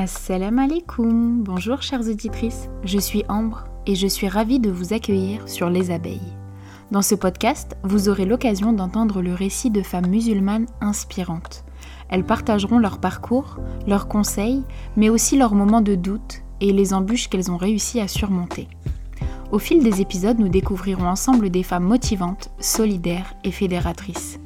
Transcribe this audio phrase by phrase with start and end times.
[0.00, 5.48] Assalamu alaikum, bonjour chères auditrices, je suis Ambre et je suis ravie de vous accueillir
[5.48, 6.36] sur Les Abeilles.
[6.92, 11.64] Dans ce podcast, vous aurez l'occasion d'entendre le récit de femmes musulmanes inspirantes.
[12.10, 13.56] Elles partageront leur parcours,
[13.88, 14.62] leurs conseils,
[14.96, 18.68] mais aussi leurs moments de doute et les embûches qu'elles ont réussi à surmonter.
[19.50, 24.38] Au fil des épisodes, nous découvrirons ensemble des femmes motivantes, solidaires et fédératrices.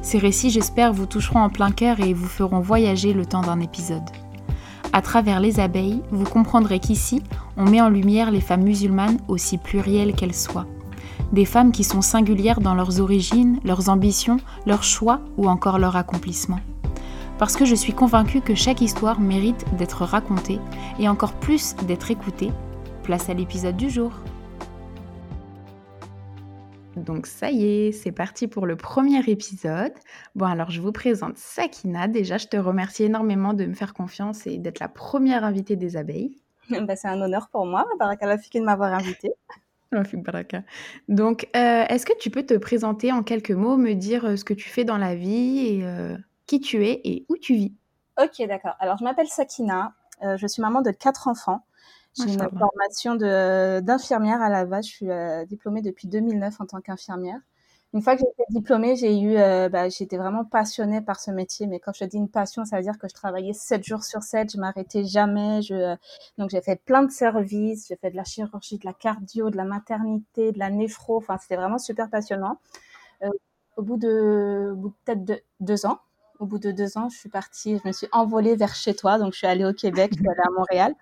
[0.00, 3.58] Ces récits, j'espère, vous toucheront en plein cœur et vous feront voyager le temps d'un
[3.58, 4.08] épisode.
[4.94, 7.22] À travers les abeilles, vous comprendrez qu'ici,
[7.56, 10.66] on met en lumière les femmes musulmanes aussi plurielles qu'elles soient.
[11.32, 15.96] Des femmes qui sont singulières dans leurs origines, leurs ambitions, leurs choix ou encore leur
[15.96, 16.60] accomplissement.
[17.38, 20.60] Parce que je suis convaincue que chaque histoire mérite d'être racontée
[20.98, 22.50] et encore plus d'être écoutée.
[23.02, 24.12] Place à l'épisode du jour.
[26.96, 29.92] Donc ça y est, c'est parti pour le premier épisode.
[30.34, 32.06] Bon alors je vous présente Sakina.
[32.06, 35.96] Déjà, je te remercie énormément de me faire confiance et d'être la première invitée des
[35.96, 36.36] abeilles.
[36.86, 39.32] Bah, c'est un honneur pour moi, Baraka Lafiki, de m'avoir invitée.
[40.14, 40.62] Baraka.
[41.08, 44.44] Donc, euh, est-ce que tu peux te présenter en quelques mots, me dire euh, ce
[44.44, 47.74] que tu fais dans la vie et euh, qui tu es et où tu vis?
[48.18, 48.74] Ok, d'accord.
[48.80, 49.92] Alors, je m'appelle Sakina.
[50.22, 51.64] je suis maman de quatre enfants.
[52.16, 54.86] J'ai une formation d'infirmière à la base.
[54.86, 57.40] Je suis euh, diplômée depuis 2009 en tant qu'infirmière.
[57.94, 61.30] Une fois que j'ai été diplômée, j'ai eu, euh, bah, j'étais vraiment passionnée par ce
[61.30, 61.66] métier.
[61.66, 64.22] Mais quand je dis une passion, ça veut dire que je travaillais 7 jours sur
[64.22, 65.60] 7, je m'arrêtais jamais.
[65.62, 65.96] Je, euh,
[66.38, 69.56] donc j'ai fait plein de services, j'ai fait de la chirurgie, de la cardio, de
[69.56, 71.18] la maternité, de la néphro.
[71.18, 72.58] Enfin, c'était vraiment super passionnant.
[73.76, 75.98] au bout de, bout de peut-être deux ans,
[76.42, 79.16] au bout de deux ans, je suis partie, je me suis envolée vers chez toi.
[79.18, 80.94] Donc, je suis allée au Québec, je suis allée à Montréal.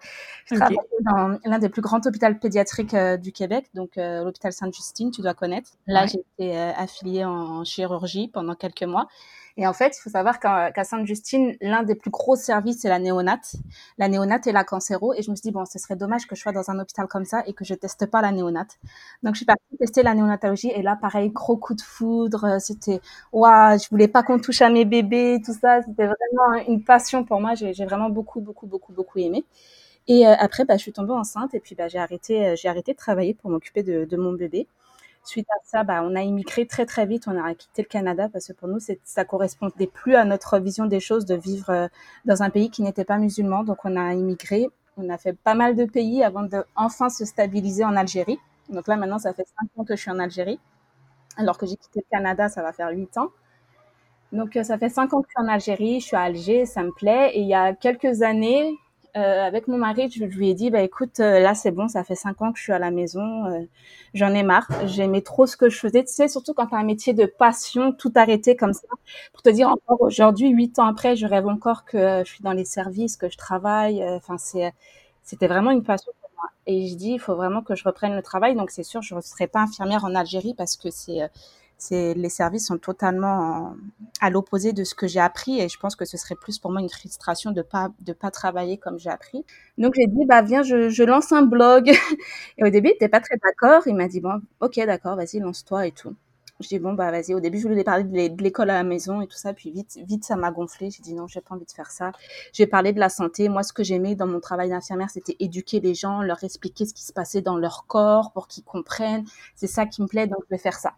[0.44, 4.52] Je travaillais dans l'un des plus grands hôpitaux pédiatriques euh, du Québec, donc euh, l'hôpital
[4.52, 5.70] Sainte-Justine, tu dois connaître.
[5.86, 9.08] Là, j'ai été euh, affiliée en chirurgie pendant quelques mois.
[9.56, 12.98] Et en fait, il faut savoir qu'à Sainte-Justine, l'un des plus gros services, c'est la
[12.98, 13.54] néonate.
[13.98, 15.12] La néonate et la cancéro.
[15.14, 17.06] Et je me suis dit, bon, ce serait dommage que je sois dans un hôpital
[17.08, 18.78] comme ça et que je teste pas la néonate.
[19.22, 20.70] Donc, je suis partie tester la néonatologie.
[20.74, 22.58] Et là, pareil, gros coup de foudre.
[22.60, 23.00] C'était,
[23.32, 25.82] waouh, je voulais pas qu'on touche à mes bébés, tout ça.
[25.82, 27.54] C'était vraiment une passion pour moi.
[27.54, 29.44] J'ai vraiment beaucoup, beaucoup, beaucoup, beaucoup aimé.
[30.08, 32.68] Et euh, après, bah, je suis tombée enceinte et puis bah, j'ai arrêté, euh, j'ai
[32.68, 34.66] arrêté de travailler pour m'occuper de, de mon bébé.
[35.22, 38.28] Suite à ça, bah, on a immigré très très vite, on a quitté le Canada
[38.32, 41.88] parce que pour nous, ça correspondait plus à notre vision des choses de vivre euh,
[42.24, 43.62] dans un pays qui n'était pas musulman.
[43.64, 47.24] Donc on a immigré, on a fait pas mal de pays avant de enfin se
[47.24, 48.38] stabiliser en Algérie.
[48.70, 50.58] Donc là maintenant, ça fait cinq ans que je suis en Algérie,
[51.36, 53.30] alors que j'ai quitté le Canada, ça va faire huit ans.
[54.32, 56.66] Donc euh, ça fait cinq ans que je suis en Algérie, je suis à Alger,
[56.66, 57.32] ça me plaît.
[57.34, 58.72] Et il y a quelques années,
[59.16, 62.04] euh, avec mon mari, je lui ai dit, bah écoute, euh, là c'est bon, ça
[62.04, 63.60] fait cinq ans que je suis à la maison, euh,
[64.14, 66.04] j'en ai marre, j'aimais trop ce que je faisais.
[66.04, 68.86] Tu sais, surtout quand tu as un métier de passion, tout arrêté comme ça.
[69.32, 72.52] Pour te dire encore aujourd'hui, huit ans après, je rêve encore que je suis dans
[72.52, 74.04] les services, que je travaille.
[74.08, 74.72] Enfin, c'est,
[75.22, 76.48] c'était vraiment une passion pour moi.
[76.66, 78.54] Et je dis, il faut vraiment que je reprenne le travail.
[78.56, 81.28] Donc c'est sûr, je ne serai pas infirmière en Algérie parce que c'est
[81.90, 83.74] les services sont totalement
[84.20, 86.70] à l'opposé de ce que j'ai appris et je pense que ce serait plus pour
[86.70, 89.44] moi une frustration de pas de pas travailler comme j'ai appris.
[89.78, 91.90] Donc j'ai dit bah viens je, je lance un blog
[92.58, 95.86] et au début il pas très d'accord, il m'a dit bon OK d'accord, vas-y lance-toi
[95.86, 96.14] et tout.
[96.60, 99.22] Je dis bon bah vas-y au début je voulais parler de l'école à la maison
[99.22, 101.64] et tout ça puis vite vite ça m'a gonflé, j'ai dit non, j'ai pas envie
[101.64, 102.12] de faire ça.
[102.52, 105.80] J'ai parlé de la santé, moi ce que j'aimais dans mon travail d'infirmière c'était éduquer
[105.80, 109.24] les gens, leur expliquer ce qui se passait dans leur corps pour qu'ils comprennent,
[109.54, 110.92] c'est ça qui me plaît donc je vais faire ça.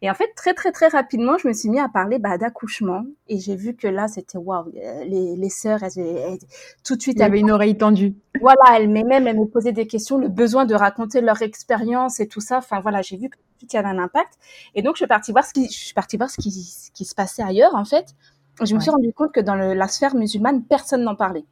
[0.00, 3.04] Et en fait, très, très, très rapidement, je me suis mis à parler bah, d'accouchement.
[3.26, 6.38] Et j'ai vu que là, c'était waouh, les, les sœurs, elles,
[6.84, 7.16] tout de suite.
[7.16, 8.14] Il y avait une oreille tendue.
[8.40, 12.28] Voilà, elles même, elles me posaient des questions, le besoin de raconter leur expérience et
[12.28, 12.58] tout ça.
[12.58, 14.34] Enfin, voilà, j'ai vu que tout il y avait un impact.
[14.76, 16.92] Et donc, je suis partie voir ce qui, je suis partie voir ce qui, ce
[16.92, 18.14] qui se passait ailleurs, en fait.
[18.62, 21.44] Je me suis rendu compte que dans le, la sphère musulmane, personne n'en parlait.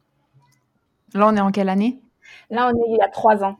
[1.13, 2.01] Là, on est en quelle année?
[2.49, 3.57] Là, on est il y a trois ans.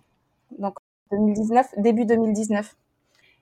[0.59, 0.75] Donc,
[1.11, 2.75] 2019, début 2019.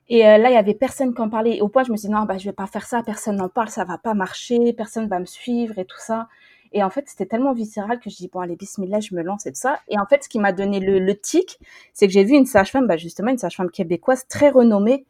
[0.08, 1.60] Et euh, là, il y avait personne qui en parlait.
[1.60, 3.48] Au point, je me suis dit, non, bah, je vais pas faire ça, personne n'en
[3.48, 6.28] parle, ça va pas marcher, personne va me suivre et tout ça.
[6.72, 9.46] Et en fait, c'était tellement viscéral que je dis, bon, allez, bismillah, je me lance
[9.46, 9.80] et tout ça.
[9.88, 11.58] Et en fait, ce qui m'a donné le, le tic,
[11.92, 15.06] c'est que j'ai vu une sage-femme, bah, justement, une sage-femme québécoise très renommée,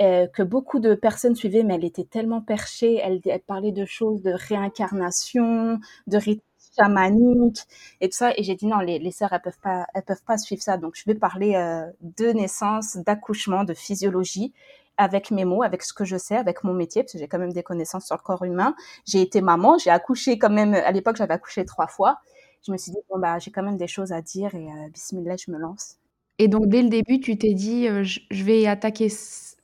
[0.00, 3.84] euh, que beaucoup de personnes suivaient, mais elle était tellement perchée, elle, elle parlait de
[3.84, 5.78] choses de réincarnation,
[6.08, 6.42] de rituels
[6.76, 7.58] chamanique
[8.00, 8.32] et tout ça.
[8.36, 10.76] Et j'ai dit non, les, les sœurs, elles peuvent pas, elles peuvent pas suivre ça.
[10.76, 14.52] Donc, je vais parler euh, de naissance, d'accouchement, de physiologie
[14.96, 17.38] avec mes mots, avec ce que je sais, avec mon métier, parce que j'ai quand
[17.38, 18.74] même des connaissances sur le corps humain.
[19.06, 22.18] J'ai été maman, j'ai accouché quand même, à l'époque, j'avais accouché trois fois.
[22.66, 24.88] Je me suis dit, bon, bah, j'ai quand même des choses à dire et euh,
[24.92, 25.96] bismillah, je me lance.
[26.38, 29.08] Et donc, dès le début, tu t'es dit, euh, je, vais attaquer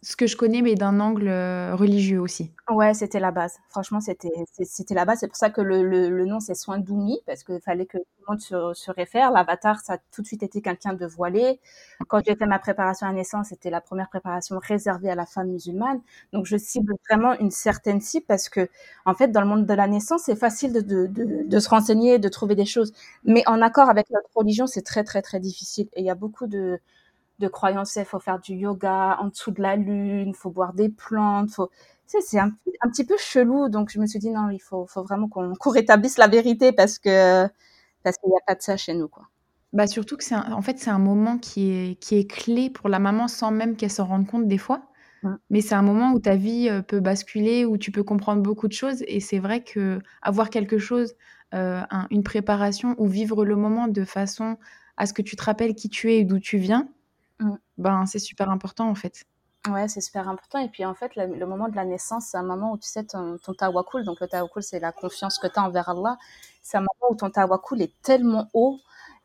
[0.02, 2.52] ce que je connais, mais d'un angle euh, religieux aussi.
[2.70, 3.58] Ouais, c'était la base.
[3.68, 4.30] Franchement, c'était
[4.90, 5.18] la base.
[5.20, 8.04] C'est pour ça que le, le, nom, c'est Soin d'Oumi, parce qu'il fallait que tout
[8.20, 9.30] le monde se, se réfère.
[9.30, 11.60] L'avatar, ça a tout de suite été quelqu'un de voilé.
[12.08, 15.48] Quand j'ai fait ma préparation à naissance, c'était la première préparation réservée à la femme
[15.48, 16.00] musulmane.
[16.32, 18.68] Donc, je cible vraiment une certaine cible, parce que,
[19.04, 22.18] en fait, dans le monde de la naissance, c'est facile de, de, de se renseigner,
[22.18, 22.92] de trouver des choses.
[23.24, 25.88] Mais en accord avec notre religion, c'est très, très, très difficile.
[25.94, 26.80] Et il y a beaucoup de
[27.40, 30.72] de croyances, il faut faire du yoga en dessous de la lune, il faut boire
[30.74, 31.70] des plantes, faut
[32.06, 32.50] c'est un,
[32.82, 35.52] un, petit peu chelou donc je me suis dit non, il faut, faut vraiment qu'on
[35.70, 37.46] rétablisse la vérité parce que
[38.02, 39.24] parce qu'il n'y a pas de ça chez nous quoi.
[39.72, 42.88] Bah surtout que c'est en fait c'est un moment qui est qui est clé pour
[42.88, 44.82] la maman sans même qu'elle s'en rende compte des fois.
[45.50, 48.68] Mais c'est un moment où ta vie euh, peut basculer, où tu peux comprendre beaucoup
[48.68, 49.04] de choses.
[49.06, 51.14] Et c'est vrai que avoir quelque chose,
[51.54, 54.56] euh, une préparation ou vivre le moment de façon
[54.96, 56.88] à ce que tu te rappelles qui tu es et d'où tu viens,
[57.40, 57.54] Mmh.
[57.78, 59.24] Ben, c'est super important en fait.
[59.68, 60.58] Ouais, c'est super important.
[60.58, 63.04] Et puis en fait, le, moment de la naissance, c'est un moment où tu sais
[63.04, 64.04] ton, ton tawakul.
[64.04, 66.16] Donc le tawakul, c'est la confiance que tu as envers Allah.
[66.62, 68.78] C'est un moment où ton tawakul est tellement haut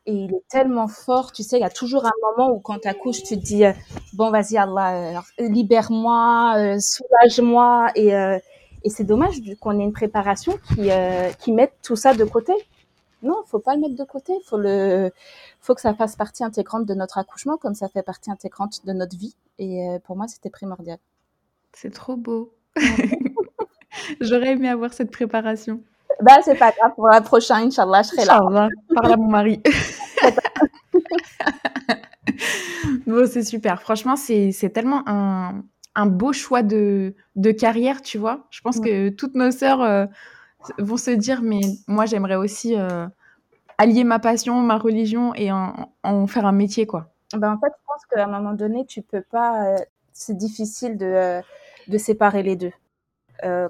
[0.04, 1.32] et il est tellement fort.
[1.32, 3.64] Tu sais, il y a toujours un moment où quand tu accouches, tu te dis
[3.64, 3.72] euh,
[4.12, 7.88] Bon, vas-y, Allah, euh, libère-moi, euh, soulage-moi.
[7.94, 10.90] Et, et c'est dommage qu'on ait une préparation qui,
[11.38, 12.52] qui mette tout ça de côté.
[13.26, 14.32] Non, faut pas le mettre de côté.
[14.44, 15.10] Faut le,
[15.60, 18.92] faut que ça fasse partie intégrante de notre accouchement, comme ça fait partie intégrante de
[18.92, 19.34] notre vie.
[19.58, 20.98] Et euh, pour moi, c'était primordial.
[21.72, 22.52] C'est trop beau.
[24.20, 25.80] J'aurais aimé avoir cette préparation.
[26.22, 26.92] Bah, c'est pas grave.
[26.94, 28.40] Pour la prochaine, Inch'Allah, je serai là.
[28.40, 28.68] Inch'Allah.
[28.94, 29.60] Parle à mon mari.
[33.06, 33.82] bon, c'est super.
[33.82, 35.64] Franchement, c'est tellement un,
[35.94, 38.46] un, beau choix de, de, carrière, tu vois.
[38.50, 39.82] Je pense que toutes nos sœurs.
[39.82, 40.06] Euh,
[40.78, 43.06] vont se dire mais moi j'aimerais aussi euh,
[43.78, 47.08] allier ma passion, ma religion et en, faire un métier quoi.
[47.32, 49.78] Ben en fait je pense qu'à un moment donné tu peux pas, euh,
[50.12, 51.42] c'est difficile de, euh,
[51.88, 52.72] de séparer les deux.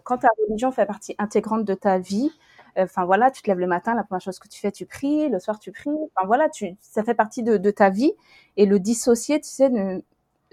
[0.05, 2.31] quand ta religion fait partie intégrante de ta vie,
[2.77, 5.29] enfin voilà, tu te lèves le matin, la première chose que tu fais, tu pries,
[5.29, 8.13] le soir tu pries, enfin voilà, tu, ça fait partie de, de ta vie
[8.57, 9.71] et le dissocier, tu sais,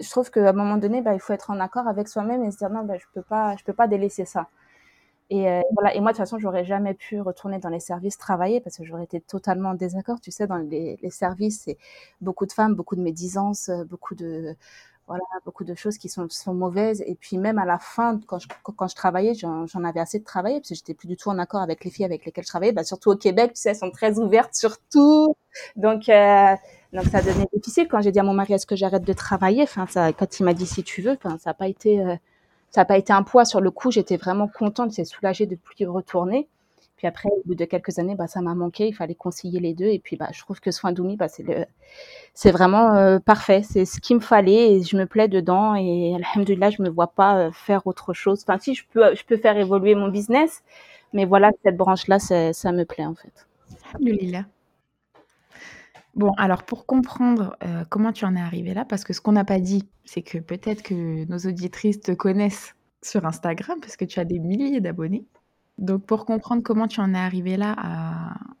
[0.00, 2.50] je trouve qu'à un moment donné, bah, il faut être en accord avec soi-même et
[2.50, 4.48] se dire non, bah, je peux peux pas délaisser ça.
[5.30, 5.94] Et euh, voilà.
[5.94, 8.84] Et moi, de toute façon, j'aurais jamais pu retourner dans les services travailler parce que
[8.84, 10.20] j'aurais été totalement en désaccord.
[10.20, 11.78] Tu sais, dans les, les services, c'est
[12.20, 14.56] beaucoup de femmes, beaucoup de médisance, euh, beaucoup de
[15.06, 17.02] voilà, beaucoup de choses qui sont, sont mauvaises.
[17.06, 20.24] Et puis même à la fin, quand je, quand je travaillais, j'en avais assez de
[20.24, 22.48] travailler parce que j'étais plus du tout en accord avec les filles avec lesquelles je
[22.48, 22.72] travaillais.
[22.72, 25.36] Bah, surtout au Québec, tu sais, elles sont très ouvertes sur tout.
[25.76, 26.54] Donc, euh,
[26.92, 29.62] donc ça devenait difficile quand j'ai dit à mon mari est-ce que j'arrête de travailler?
[29.62, 32.16] Enfin, ça, quand il m'a dit si tu veux, enfin, ça n'a pas été euh,
[32.74, 33.92] ça n'a pas été un poids sur le coup.
[33.92, 36.48] J'étais vraiment contente, c'est soulagée de plus retourner.
[36.96, 38.88] Puis après, au bout de quelques années, bah, ça m'a manqué.
[38.88, 39.84] Il fallait concilier les deux.
[39.84, 41.66] Et puis, bah, je trouve que Soin d'Oumi, bah, c'est le,
[42.34, 43.62] c'est vraiment euh, parfait.
[43.62, 45.76] C'est ce qu'il me fallait et je me plais dedans.
[45.76, 48.44] Et alhamdulillah, je me vois pas euh, faire autre chose.
[48.44, 50.64] Enfin, si je peux, je peux faire évoluer mon business,
[51.12, 53.46] mais voilà, cette branche-là, ça me plaît en fait.
[53.94, 54.46] Alhamdulillah.
[56.16, 59.32] Bon, alors pour comprendre euh, comment tu en es arrivé là, parce que ce qu'on
[59.32, 64.04] n'a pas dit, c'est que peut-être que nos auditrices te connaissent sur Instagram, parce que
[64.04, 65.26] tu as des milliers d'abonnés.
[65.78, 67.74] Donc pour comprendre comment tu en es arrivé là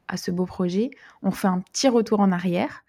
[0.08, 0.90] à, ce beau projet,
[1.22, 2.84] on fait un petit retour en arrière.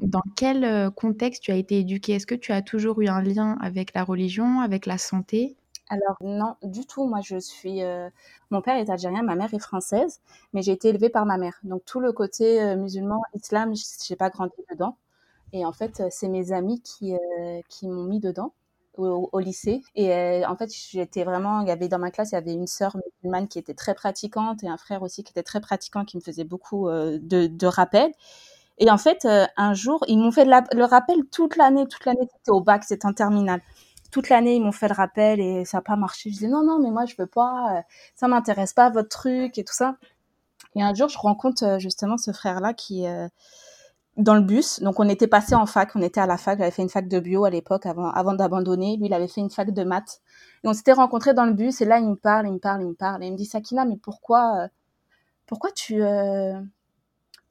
[0.00, 2.14] Dans quel euh, contexte tu as été éduquée?
[2.14, 5.56] Est-ce que tu as toujours eu un lien avec la religion, avec la santé?
[5.94, 7.06] Alors non, du tout.
[7.06, 7.82] Moi, je suis.
[7.82, 8.10] Euh,
[8.50, 10.20] mon père est algérien, ma mère est française,
[10.52, 11.58] mais j'ai été élevée par ma mère.
[11.62, 13.72] Donc tout le côté euh, musulman, islam,
[14.06, 14.96] j'ai pas grandi dedans.
[15.52, 17.14] Et en fait, euh, c'est mes amis qui
[17.68, 18.52] qui m'ont mis dedans
[18.96, 19.82] au, lycée.
[19.96, 21.60] Et en fait, j'étais vraiment.
[21.62, 23.94] Il y avait dans ma classe, il y avait une sœur musulmane qui était très
[23.94, 27.66] pratiquante et un frère aussi qui était très pratiquant, qui me faisait beaucoup de, de
[27.66, 28.12] rappels.
[28.78, 32.28] Et en fait, un jour, ils m'ont fait le rappel toute l'année, toute l'année.
[32.38, 33.60] C'était au bac, c'était en terminale
[34.14, 36.30] toute l'année, ils m'ont fait le rappel et ça n'a pas marché.
[36.30, 37.82] Je disais non, non, mais moi, je veux pas, euh,
[38.14, 39.96] ça m'intéresse pas, votre truc et tout ça.
[40.76, 43.26] Et un jour, je rencontre euh, justement ce frère-là qui euh,
[44.16, 44.78] dans le bus.
[44.82, 46.60] Donc, on était passé en fac, on était à la fac.
[46.60, 48.96] J'avais fait une fac de bio à l'époque avant, avant d'abandonner.
[48.98, 50.20] Lui, il avait fait une fac de maths.
[50.62, 51.80] Et on s'était rencontrés dans le bus.
[51.80, 53.24] Et là, il me parle, il me parle, il me parle.
[53.24, 54.68] Et il me dit, Sakina, mais pourquoi,
[55.46, 56.02] pourquoi tu,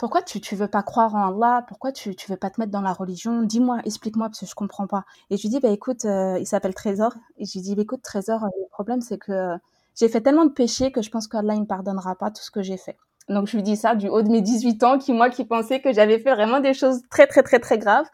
[0.03, 1.63] pourquoi tu tu veux pas croire en Allah?
[1.65, 3.41] Pourquoi tu tu veux pas te mettre dans la religion?
[3.43, 5.05] Dis-moi, explique-moi parce que je comprends pas.
[5.29, 7.83] Et je lui dis bah écoute, euh, il s'appelle Trésor et je lui dis bah,
[7.83, 9.55] écoute Trésor, euh, le problème c'est que euh,
[9.95, 12.51] j'ai fait tellement de péchés que je pense qu'Allah il me pardonnera pas tout ce
[12.51, 12.97] que j'ai fait.
[13.29, 15.79] Donc je lui dis ça du haut de mes 18 ans qui moi qui pensais
[15.79, 18.07] que j'avais fait vraiment des choses très très très très graves.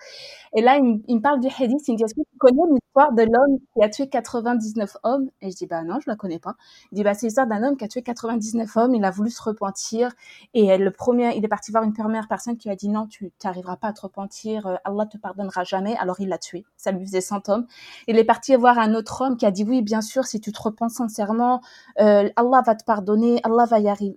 [0.53, 1.88] Et là, il, me parle du hadith.
[1.88, 5.29] Il me dit, est-ce que tu connais l'histoire de l'homme qui a tué 99 hommes?
[5.41, 6.56] Et je dis, bah non, je la connais pas.
[6.91, 8.96] Il dit, bah c'est l'histoire d'un homme qui a tué 99 hommes.
[8.96, 10.12] Il a voulu se repentir.
[10.53, 13.32] Et le premier, il est parti voir une première personne qui a dit, non, tu
[13.44, 14.65] n'arriveras pas à te repentir.
[14.68, 15.96] Euh, Allah te pardonnera jamais.
[15.98, 16.65] Alors il l'a tué.
[16.77, 17.68] Ça lui faisait 100 hommes.
[18.08, 20.51] Il est parti voir un autre homme qui a dit, oui, bien sûr, si tu
[20.51, 21.62] te repens sincèrement,
[22.00, 23.39] euh, Allah va te pardonner.
[23.44, 24.15] Allah va y arriver.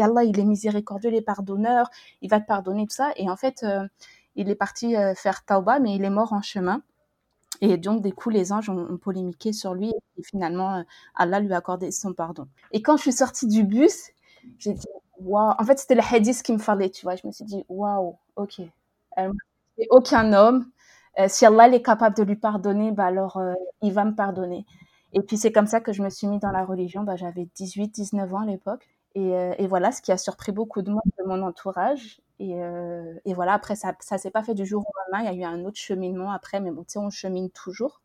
[0.00, 1.90] Allah, il est miséricordieux, les pardonneurs.
[2.22, 3.10] Il va te pardonner tout ça.
[3.16, 3.86] Et en fait, euh,
[4.38, 6.82] il est parti euh, faire tauba, mais il est mort en chemin.
[7.60, 10.82] Et donc, des coups, les anges ont, polémiqué sur lui et finalement, euh,
[11.16, 12.46] Allah lui a accordé son pardon.
[12.70, 14.10] Et quand je suis sortie du bus,
[14.58, 14.86] j'ai dit,
[15.18, 15.54] waouh.
[15.58, 17.16] En fait, c'était le hadith qui me fallait, tu vois.
[17.16, 18.60] Je me suis dit, waouh, ok.
[19.90, 20.70] aucun homme.
[21.18, 23.42] Euh, si Allah est capable de lui pardonner, bah alors
[23.82, 24.64] il va me pardonner.
[25.14, 27.02] Et puis, c'est comme ça que je me suis mis dans la religion.
[27.02, 28.86] Bah, J'avais 18, 19 ans à l'époque.
[29.16, 32.20] Et, et, voilà, ce qui a surpris beaucoup de monde de mon entourage.
[32.40, 35.30] Euh, et, voilà, après, ça ne s'est pas fait du jour au lendemain.
[35.30, 38.00] Il y a eu un autre cheminement après, mais bon, tu sais, on chemine toujours.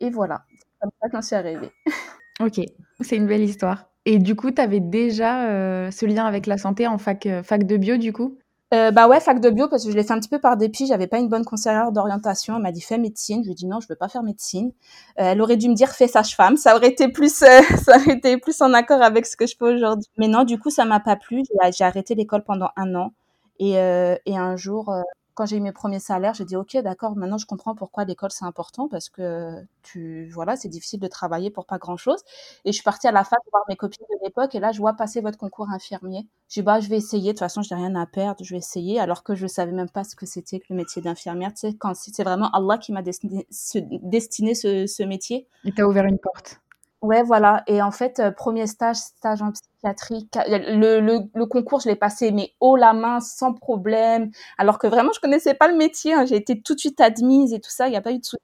[0.00, 1.70] Et voilà, c'est comme ça qu'on s'est arrivé.
[2.40, 2.60] ok,
[3.00, 3.86] c'est une belle histoire.
[4.04, 7.42] Et du coup, tu avais déjà euh, ce lien avec la santé en fac, euh,
[7.42, 8.38] fac de bio, du coup?
[8.72, 10.86] Bah ouais, fac de bio, parce que je l'ai fait un petit peu par dépit.
[10.86, 12.56] J'avais pas une bonne conseillère d'orientation.
[12.56, 13.40] Elle m'a dit fais médecine.
[13.42, 14.70] Je lui ai dit non, je veux pas faire médecine.
[15.14, 16.58] elle aurait dû me dire fais sage-femme.
[16.58, 19.64] Ça aurait été plus, ça aurait été plus en accord avec ce que je fais
[19.64, 20.10] aujourd'hui.
[20.18, 21.42] Mais non, du coup, ça m'a pas plu.
[21.72, 23.12] J'ai arrêté l'école pendant un an.
[23.58, 25.02] Et, euh, et un jour, euh,
[25.36, 28.30] quand j'ai eu mes premiers salaires, j'ai dit ok, d'accord, maintenant je comprends pourquoi l'école
[28.30, 32.20] c'est important parce que tu voilà, c'est difficile de travailler pour pas grand chose.
[32.64, 34.78] Et je suis partie à la fac voir mes copines de l'époque et là je
[34.78, 36.26] vois passer votre concours infirmier.
[36.48, 37.28] J'ai dit bah je vais essayer.
[37.28, 38.98] De toute façon, je n'ai rien à perdre, je vais essayer.
[38.98, 41.52] Alors que je savais même pas ce que c'était que le métier d'infirmière.
[41.52, 45.48] Tu sais, quand c'est vraiment Allah qui m'a destiné ce, destiné ce, ce métier.
[45.64, 46.60] Il t'a ouvert une porte.
[47.06, 47.62] Ouais, voilà.
[47.68, 50.28] Et en fait, euh, premier stage, stage en psychiatrie.
[50.48, 54.32] Le, le, concours, je l'ai passé, mais haut la main, sans problème.
[54.58, 56.14] Alors que vraiment, je connaissais pas le métier.
[56.14, 56.24] Hein.
[56.26, 57.86] J'ai été tout de suite admise et tout ça.
[57.86, 58.42] Il n'y a pas eu de souci.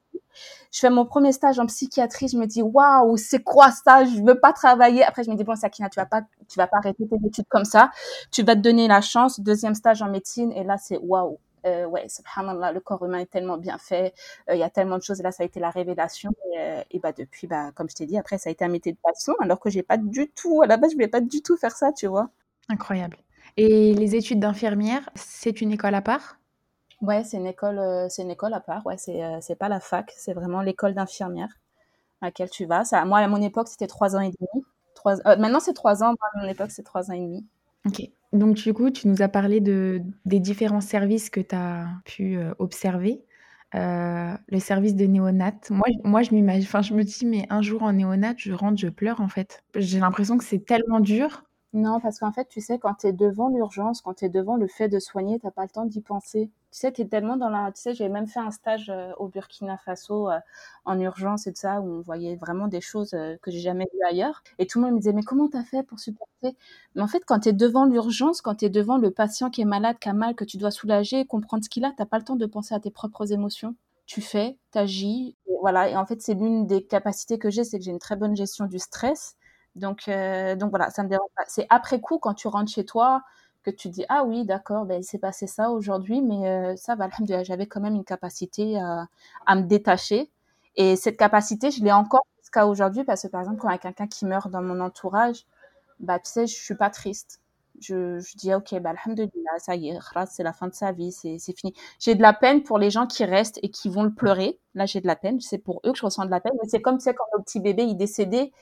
[0.71, 2.28] Je fais mon premier stage en psychiatrie.
[2.28, 4.04] Je me dis, waouh, c'est quoi ça?
[4.04, 5.02] Je veux pas travailler.
[5.02, 7.49] Après, je me dis, bon, Sakina, tu vas pas, tu vas pas arrêter tes études
[7.49, 7.90] comme ça.
[8.31, 9.40] Tu vas te donner la chance.
[9.40, 10.52] Deuxième stage en médecine.
[10.52, 14.14] Et là, c'est waouh euh, ouais, subhanallah, le corps humain est tellement bien fait,
[14.49, 16.59] euh, il y a tellement de choses, et là, ça a été la révélation, et,
[16.59, 18.92] euh, et bah, depuis, bah, comme je t'ai dit, après, ça a été un métier
[18.92, 21.42] de passion, alors que j'ai pas du tout, à la base, je voulais pas du
[21.42, 22.31] tout faire ça, tu vois.
[22.69, 23.19] Incroyable.
[23.57, 26.38] Et les études d'infirmière, c'est une école à part?
[27.00, 29.81] Ouais, c'est une école, euh, c'est une école à part, ouais, c'est, c'est pas la
[29.81, 31.50] fac, c'est vraiment l'école d'infirmière
[32.21, 32.85] à laquelle tu vas.
[32.85, 34.64] Ça, moi, à mon époque, c'était trois ans et demi.
[34.95, 37.45] Trois, maintenant, c'est trois ans, moi, à mon époque, c'est trois ans et demi.
[37.87, 38.03] Ok.
[38.33, 42.37] Donc, du coup, tu nous as parlé de, des différents services que tu as pu
[42.37, 43.23] euh, observer.
[43.75, 45.55] Euh, le service de néonat.
[45.71, 48.79] Moi, moi je m'imagine, enfin, je me dis, mais un jour en néonat, je rentre,
[48.79, 49.65] je pleure en fait.
[49.75, 51.45] J'ai l'impression que c'est tellement dur.
[51.75, 54.57] Non, parce qu'en fait, tu sais, quand tu es devant l'urgence, quand tu es devant
[54.57, 56.50] le fait de soigner, tu pas le temps d'y penser.
[56.71, 57.73] Tu sais, tu es tellement dans la.
[57.73, 60.38] Tu sais, j'ai même fait un stage euh, au Burkina Faso euh,
[60.85, 63.87] en urgence et tout ça, où on voyait vraiment des choses euh, que j'ai jamais
[63.95, 64.43] vues ailleurs.
[64.59, 66.55] Et tout le monde me disait, mais comment tu as fait pour supporter?
[66.95, 69.62] Mais en fait, quand tu es devant l'urgence, quand tu es devant le patient qui
[69.62, 72.19] est malade, qui a mal, que tu dois soulager, comprendre ce qu'il a, tu pas
[72.19, 73.75] le temps de penser à tes propres émotions.
[74.07, 75.37] Tu fais, tu agis.
[75.61, 75.88] voilà.
[75.88, 78.37] Et en fait, c'est l'une des capacités que j'ai, c'est que j'ai une très bonne
[78.37, 79.37] gestion du stress.
[79.76, 81.45] Donc, euh, donc voilà, ça me dérange pas.
[81.49, 83.23] C'est après coup, quand tu rentres chez toi,
[83.62, 86.95] que tu dis ah oui, d'accord, ben il s'est passé ça aujourd'hui, mais euh, ça
[86.97, 87.09] va,
[87.43, 89.07] j'avais quand même une capacité à,
[89.47, 90.31] à me détacher.
[90.76, 93.75] Et cette capacité, je l'ai encore jusqu'à aujourd'hui parce que par exemple, quand il y
[93.76, 95.47] a quelqu'un qui meurt dans mon entourage,
[96.00, 97.41] bah tu sais, je suis pas triste.
[97.81, 99.99] Je, je dis ok, bah alhamdulillah, ça y est,
[100.31, 101.75] c'est la fin de sa vie, c'est fini.
[101.99, 104.59] J'ai de la peine pour les gens qui restent et qui vont le pleurer.
[104.75, 105.41] Là, j'ai de la peine.
[105.41, 106.52] C'est pour eux que je ressens de la peine.
[106.62, 108.52] Mais c'est comme tu sais quand le petit bébé il décédait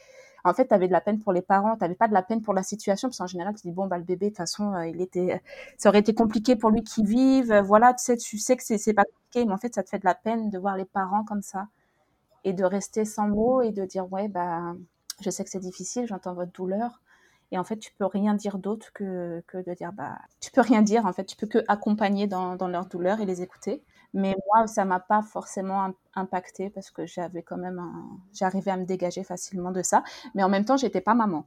[0.45, 2.23] en fait, tu avais de la peine pour les parents, tu n'avais pas de la
[2.23, 4.39] peine pour la situation, parce qu'en général, tu dis, bon, bah, le bébé, de toute
[4.39, 5.43] façon, euh, il était,
[5.79, 8.95] ça aurait été compliqué pour lui qu'il vive, voilà, tu sais, tu sais que c'est
[8.95, 11.25] pas compliqué, mais en fait, ça te fait de la peine de voir les parents
[11.25, 11.69] comme ça,
[12.45, 14.75] et de rester sans mots, et de dire, ouais, bah,
[15.21, 17.01] je sais que c'est difficile, j'entends votre douleur,
[17.53, 20.61] et en fait, tu peux rien dire d'autre que, que de dire, bah, tu peux
[20.61, 23.83] rien dire, en fait, tu peux que accompagner dans, dans leur douleur et les écouter.
[24.13, 27.81] Mais moi, ça m'a pas forcément impacté parce que j'avais quand même
[28.33, 30.03] j'arrivais à me dégager facilement de ça.
[30.35, 31.47] Mais en même temps, j'étais pas maman.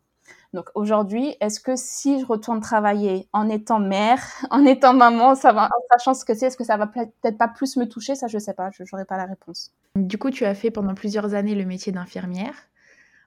[0.53, 5.51] Donc aujourd'hui, est-ce que si je retourne travailler en étant mère, en étant maman, ça
[5.51, 8.15] va, en sachant ce que c'est, est-ce que ça va peut-être pas plus me toucher?
[8.15, 9.71] Ça, je sais pas, je n'aurai pas la réponse.
[9.95, 12.55] Du coup, tu as fait pendant plusieurs années le métier d'infirmière.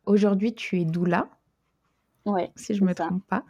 [0.06, 1.28] Aujourd'hui, tu es doula.
[2.24, 2.50] Ouais.
[2.56, 3.44] Si je me trompe pas.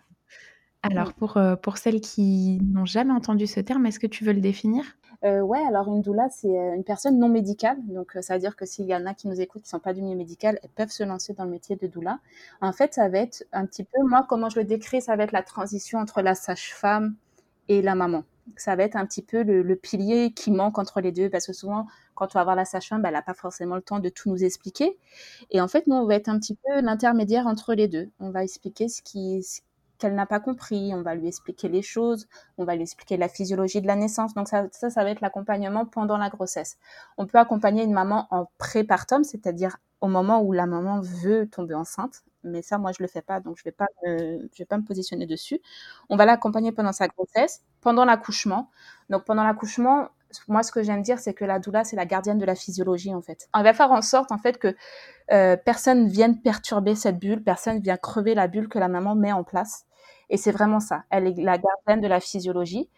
[0.82, 4.32] Alors, pour, euh, pour celles qui n'ont jamais entendu ce terme, est-ce que tu veux
[4.32, 4.84] le définir?
[5.24, 7.78] Euh, ouais, alors une doula, c'est euh, une personne non médicale.
[7.86, 9.78] Donc, euh, ça veut dire que s'il y en a qui nous écoutent qui sont
[9.78, 12.18] pas du milieu médical, elles peuvent se lancer dans le métier de doula.
[12.60, 15.24] En fait, ça va être un petit peu, moi, comment je le décris, ça va
[15.24, 17.14] être la transition entre la sage-femme
[17.68, 18.24] et la maman.
[18.56, 21.52] Ça va être un petit peu le, pilier qui manque entre les deux parce que
[21.52, 24.08] souvent, quand on va voir la sage-femme, bah, elle n'a pas forcément le temps de
[24.08, 24.96] tout nous expliquer.
[25.50, 28.08] Et en fait, nous, on va être un petit peu l'intermédiaire entre les deux.
[28.20, 29.44] On va expliquer ce qui,
[29.98, 33.28] qu'elle n'a pas compris, on va lui expliquer les choses, on va lui expliquer la
[33.28, 34.34] physiologie de la naissance.
[34.34, 36.78] Donc ça, ça, ça va être l'accompagnement pendant la grossesse.
[37.18, 41.74] On peut accompagner une maman en prépartum, c'est-à-dire au moment où la maman veut tomber
[41.74, 42.22] enceinte.
[42.44, 43.74] Mais ça, moi, je le fais pas, donc je vais
[44.04, 45.60] je vais pas me positionner dessus.
[46.08, 48.70] On va l'accompagner pendant sa grossesse, pendant l'accouchement.
[49.10, 50.10] Donc pendant l'accouchement,
[50.48, 53.14] moi, ce que j'aime dire, c'est que la doula, c'est la gardienne de la physiologie,
[53.14, 53.48] en fait.
[53.54, 54.74] On va faire en sorte, en fait, que
[55.32, 59.32] euh, personne vienne perturber cette bulle, personne vienne crever la bulle que la maman met
[59.32, 59.85] en place.
[60.30, 61.04] Et c'est vraiment ça.
[61.10, 62.88] Elle est la gardienne de la physiologie.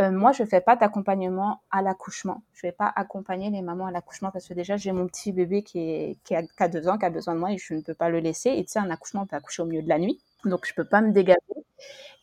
[0.00, 2.42] Euh, moi, je fais pas d'accompagnement à l'accouchement.
[2.52, 5.62] Je vais pas accompagner les mamans à l'accouchement parce que déjà, j'ai mon petit bébé
[5.62, 7.94] qui, est, qui, a, deux ans, qui a besoin de moi et je ne peux
[7.94, 8.50] pas le laisser.
[8.50, 10.20] Et tu sais, un accouchement, on peut accoucher au milieu de la nuit.
[10.44, 11.38] Donc, je peux pas me dégager.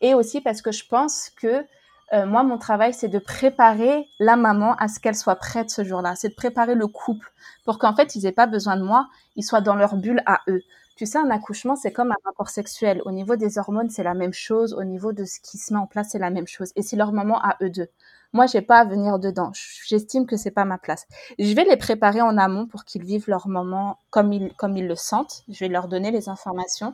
[0.02, 1.66] Et aussi parce que je pense que
[2.14, 5.86] euh, moi, mon travail, c'est de préparer la maman à ce qu'elle soit prête ce
[5.86, 6.16] jour-là.
[6.16, 7.32] C'est de préparer le couple
[7.64, 10.42] pour qu'en fait, ils aient pas besoin de moi, ils soient dans leur bulle à
[10.50, 10.62] eux.
[11.02, 13.02] Tu sais, un accouchement, c'est comme un rapport sexuel.
[13.06, 14.76] Au niveau des hormones, c'est la même chose.
[14.76, 16.72] Au niveau de ce qui se met en place, c'est la même chose.
[16.76, 17.88] Et c'est leur moment à eux deux.
[18.34, 19.52] Moi, j'ai pas à venir dedans.
[19.88, 21.08] J'estime que c'est pas ma place.
[21.40, 24.86] Je vais les préparer en amont pour qu'ils vivent leur moment comme ils, comme ils
[24.86, 25.42] le sentent.
[25.50, 26.94] Je vais leur donner les informations.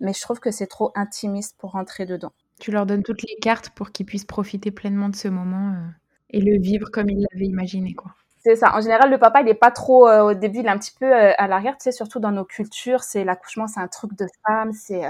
[0.00, 2.32] Mais je trouve que c'est trop intimiste pour rentrer dedans.
[2.60, 5.88] Tu leur donnes toutes les cartes pour qu'ils puissent profiter pleinement de ce moment euh,
[6.28, 8.14] et le vivre comme ils l'avaient imaginé, quoi.
[8.46, 8.76] C'est ça.
[8.76, 10.94] En général, le papa, il est pas trop euh, au début, il est un petit
[10.96, 11.76] peu euh, à l'arrière.
[11.78, 14.72] Tu surtout dans nos cultures, c'est l'accouchement, c'est un truc de femme.
[14.72, 15.02] C'est,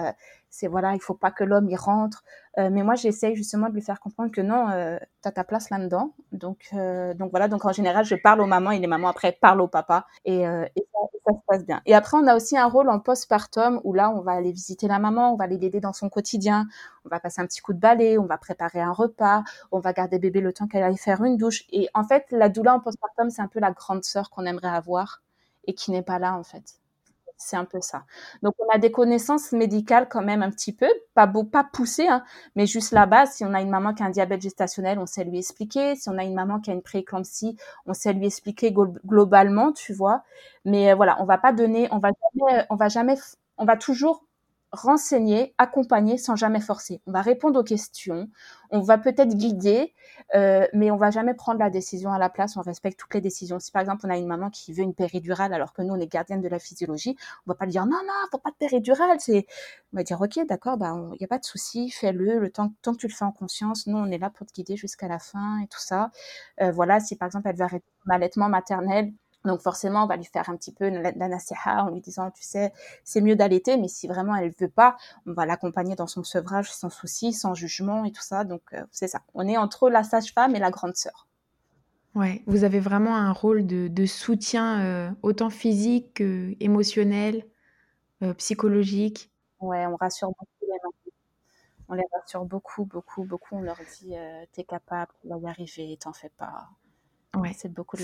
[0.57, 2.25] c'est voilà, il faut pas que l'homme y rentre.
[2.59, 5.45] Euh, mais moi, j'essaye justement de lui faire comprendre que non, euh, tu as ta
[5.45, 6.15] place là-dedans.
[6.33, 9.33] Donc, euh, donc voilà, donc en général, je parle aux mamans et les mamans après
[9.33, 10.69] parlent au papa et, ça,
[11.27, 11.83] ça, se passe bien.
[11.85, 14.89] Et après, on a aussi un rôle en postpartum où là, on va aller visiter
[14.89, 16.67] la maman, on va aller l'aider dans son quotidien,
[17.05, 19.93] on va passer un petit coup de balai, on va préparer un repas, on va
[19.93, 21.65] garder bébé le temps qu'elle aille faire une douche.
[21.71, 24.69] Et en fait, la doula en postpartum, c'est un peu la grande sœur qu'on aimerait
[24.69, 25.23] avoir
[25.67, 26.81] et qui n'est pas là en fait
[27.39, 28.05] c'est un peu ça.
[28.43, 32.09] Donc on a des connaissances médicales quand même un petit peu, pas beau, pas poussées,
[32.09, 32.23] hein,
[32.57, 33.33] mais juste la base.
[33.33, 35.97] Si on a une maman qui a un diabète gestationnel, on sait lui expliquer.
[35.97, 38.73] Si on a une maman qui a une prééclampsie, on sait lui expliquer
[39.07, 40.23] globalement, tu vois.
[40.65, 43.15] Mais euh, voilà, on va pas donner, on va jamais, on va jamais,
[43.59, 44.26] on va toujours
[44.77, 47.01] renseigner, accompagner sans jamais forcer.
[47.07, 48.29] On va répondre aux questions,
[48.71, 49.95] on va peut-être guider,
[50.35, 52.57] euh, mais on va jamais prendre la décision à la place.
[52.57, 53.59] On respecte toutes les décisions.
[53.59, 56.01] Si par exemple on a une maman qui veut une péridurale alors que nous on
[56.01, 58.57] est gardienne de la physiologie, on va pas lui dire non non, faut pas de
[58.57, 59.19] péridurale.
[59.93, 62.73] On va dire ok d'accord, bah il y a pas de souci, fais-le le temps
[62.83, 63.87] tant que tu le fais en conscience.
[63.87, 66.11] Nous on est là pour te guider jusqu'à la fin et tout ça.
[66.61, 69.13] Euh, voilà, si par exemple elle veut arrêter son allaitement maternel,
[69.47, 72.43] donc forcément, on va lui faire un petit peu la, la en lui disant, tu
[72.43, 72.73] sais,
[73.05, 76.73] c'est mieux d'allaiter, mais si vraiment elle veut pas, on va l'accompagner dans son sevrage
[76.73, 78.45] sans souci, sans jugement et tout ça.
[78.45, 79.23] Donc euh, c'est ça.
[79.35, 81.27] On est entre la sage-femme et la grande sœur.
[82.15, 87.45] Ouais, vous avez vraiment un rôle de, soutien euh, autant physique qu'émotionnel,
[88.23, 89.31] euh, psychologique.
[89.61, 90.93] Ouais, on rassure beaucoup les mamans.
[91.89, 93.57] On les rassure beaucoup, beaucoup, beaucoup.
[93.57, 94.15] On leur dit,
[94.53, 96.69] t'es capable, tu vas y arriver, t'en fais pas.
[97.37, 98.03] Ouais, c'est beaucoup de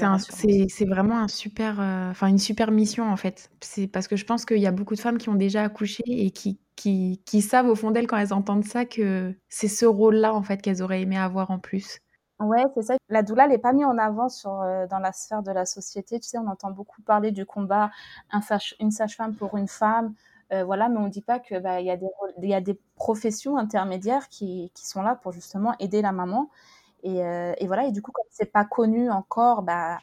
[0.68, 3.50] c'est vraiment un super, euh, une super mission en fait.
[3.60, 6.02] C'est parce que je pense qu'il y a beaucoup de femmes qui ont déjà accouché
[6.06, 9.86] et qui qui qui savent au fond d'elles quand elles entendent ça que c'est ce
[9.86, 11.98] rôle-là en fait qu'elles auraient aimé avoir en plus.
[12.40, 12.96] Ouais, c'est ça.
[13.08, 16.18] La doula n'est pas mise en avant sur, euh, dans la sphère de la société.
[16.18, 17.90] Tu sais, on entend beaucoup parler du combat
[18.32, 20.14] un sage une sage-femme pour une femme,
[20.52, 22.06] euh, voilà, mais on dit pas que, bah, y a des
[22.42, 26.50] il y a des professions intermédiaires qui qui sont là pour justement aider la maman
[27.02, 29.98] et, euh, et, voilà, et du coup, comme c'est pas connu encore, bah,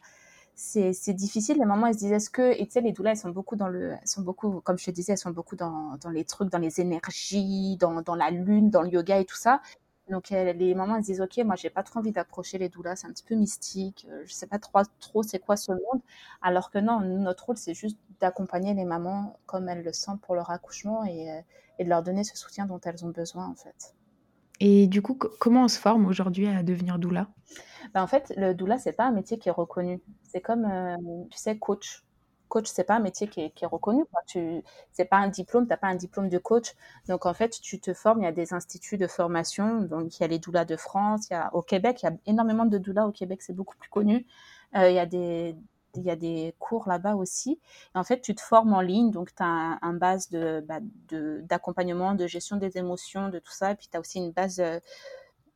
[0.55, 1.57] c'est, difficile.
[1.57, 3.69] Les mamans, elles se disent, est-ce que, tu sais, les doulas, elles sont beaucoup dans
[3.69, 6.81] le, sont beaucoup, comme je te disais, elles sont beaucoup dans, les trucs, dans les
[6.81, 9.62] énergies, dans, la lune, dans le yoga et tout ça.
[10.09, 12.95] Donc, les mamans, elles se disent, OK, moi, j'ai pas trop envie d'approcher les doulas,
[12.97, 16.01] c'est un petit peu mystique, euh, je sais pas trop, trop c'est quoi ce monde.
[16.41, 20.35] Alors que non, notre rôle, c'est juste d'accompagner les mamans comme elles le sentent pour
[20.35, 21.41] leur accouchement euh,
[21.77, 23.93] et de leur donner ce soutien dont elles ont besoin, en fait.
[24.59, 27.27] Et du coup, comment on se forme aujourd'hui à devenir doula?
[27.93, 30.01] Ben, En fait, le doula, c'est pas un métier qui est reconnu.
[30.23, 30.97] C'est comme, euh,
[31.31, 32.03] tu sais, coach.
[32.49, 34.03] Coach, c'est pas un métier qui est, reconnu.
[34.25, 36.73] Tu, c'est pas un diplôme, t'as pas un diplôme de coach.
[37.07, 38.21] Donc, en fait, tu te formes.
[38.21, 39.81] Il y a des instituts de formation.
[39.81, 41.27] Donc, il y a les doulas de France.
[41.29, 43.05] Il y a, au Québec, il y a énormément de doulas.
[43.07, 44.25] Au Québec, c'est beaucoup plus connu.
[44.75, 45.55] Euh, il y a des,
[45.95, 47.60] il y a des cours là-bas aussi.
[47.95, 51.41] Et en fait, tu te formes en ligne, donc tu as un, base bah, de,
[51.43, 53.71] d'accompagnement, de gestion des émotions, de tout ça.
[53.71, 54.80] Et puis tu as aussi une base, euh,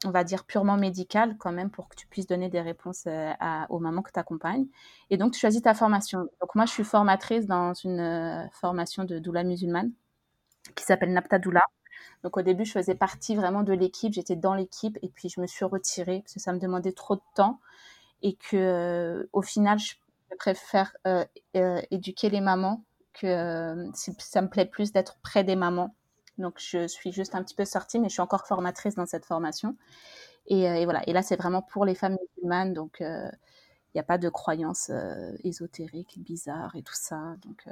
[0.05, 3.31] on va dire, purement médicale quand même pour que tu puisses donner des réponses euh,
[3.69, 4.67] aux mamans que tu accompagnes.
[5.09, 6.21] Et donc, tu choisis ta formation.
[6.41, 9.91] Donc, moi, je suis formatrice dans une euh, formation de doula musulmane
[10.75, 11.61] qui s'appelle Napta Doula.
[12.23, 15.41] Donc au début, je faisais partie vraiment de l'équipe, j'étais dans l'équipe et puis je
[15.41, 17.59] me suis retirée parce que ça me demandait trop de temps
[18.21, 19.95] et que au final, je
[20.37, 25.95] préfère euh, euh, éduquer les mamans que ça me plaît plus d'être près des mamans.
[26.37, 29.25] Donc je suis juste un petit peu sortie, mais je suis encore formatrice dans cette
[29.25, 29.77] formation.
[30.47, 31.07] Et, voilà.
[31.07, 33.31] Et là, c'est vraiment pour les femmes musulmanes, donc il
[33.95, 34.91] n'y a pas de croyances
[35.43, 37.35] ésotériques, bizarres et tout ça.
[37.43, 37.67] Donc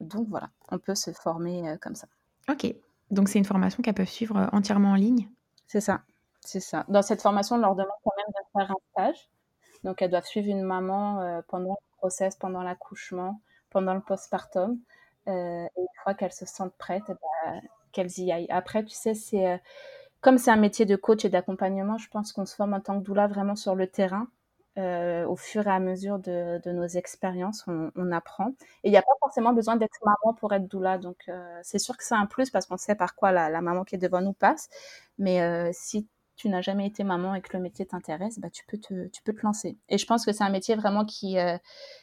[0.00, 2.06] donc voilà, on peut se former comme ça.
[2.50, 2.74] Ok.
[3.10, 5.30] Donc c'est une formation qu'elles peuvent suivre entièrement en ligne?
[5.66, 6.02] C'est ça.
[6.44, 6.84] C'est ça.
[6.88, 9.28] Dans cette formation, on leur demande quand même de faire un stage.
[9.82, 11.78] Donc, elles doivent suivre une maman euh, pendant
[12.38, 13.40] pendant l'accouchement,
[13.70, 14.78] pendant le postpartum.
[15.28, 17.60] Euh, et une fois qu'elles se sentent prêtes, ben,
[17.92, 18.50] qu'elles y aillent.
[18.50, 19.58] Après, tu sais, c'est euh,
[20.20, 22.98] comme c'est un métier de coach et d'accompagnement, je pense qu'on se forme en tant
[22.98, 24.28] que doula vraiment sur le terrain.
[24.76, 28.48] au fur et à mesure de, nos expériences, on, apprend.
[28.82, 30.98] Et il n'y a pas forcément besoin d'être maman pour être doula.
[30.98, 31.30] Donc,
[31.62, 33.94] c'est sûr que c'est un plus parce qu'on sait par quoi la, la, maman qui
[33.96, 34.68] est devant nous passe.
[35.18, 38.78] Mais si tu n'as jamais été maman et que le métier t'intéresse, bah, tu, peux
[38.78, 39.78] te, tu peux te lancer.
[39.88, 41.56] Et je pense que c'est un métier vraiment qui, euh,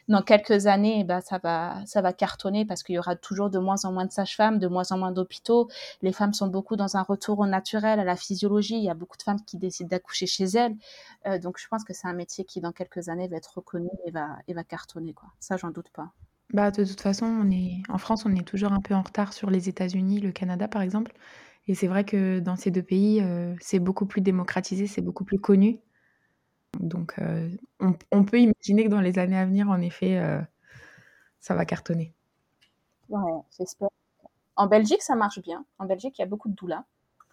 [0.07, 3.59] dans quelques années, bah, ça, va, ça va cartonner parce qu'il y aura toujours de
[3.59, 5.69] moins en moins de sages-femmes, de moins en moins d'hôpitaux.
[6.01, 8.77] Les femmes sont beaucoup dans un retour au naturel, à la physiologie.
[8.77, 10.75] Il y a beaucoup de femmes qui décident d'accoucher chez elles.
[11.27, 13.89] Euh, donc je pense que c'est un métier qui, dans quelques années, va être reconnu
[14.05, 15.13] et va, et va cartonner.
[15.13, 15.29] Quoi.
[15.39, 16.11] Ça, j'en doute pas.
[16.53, 17.81] Bah, de toute façon, on est...
[17.89, 20.81] en France, on est toujours un peu en retard sur les États-Unis, le Canada, par
[20.81, 21.13] exemple.
[21.67, 25.23] Et c'est vrai que dans ces deux pays, euh, c'est beaucoup plus démocratisé, c'est beaucoup
[25.23, 25.79] plus connu.
[26.79, 30.41] Donc, euh, on, peut imaginer que dans les années à venir, en effet, euh,
[31.39, 32.13] ça va cartonner.
[33.09, 33.89] Ouais, j'espère.
[34.55, 35.65] En Belgique, ça marche bien.
[35.79, 36.85] En Belgique, il y a beaucoup de doulas.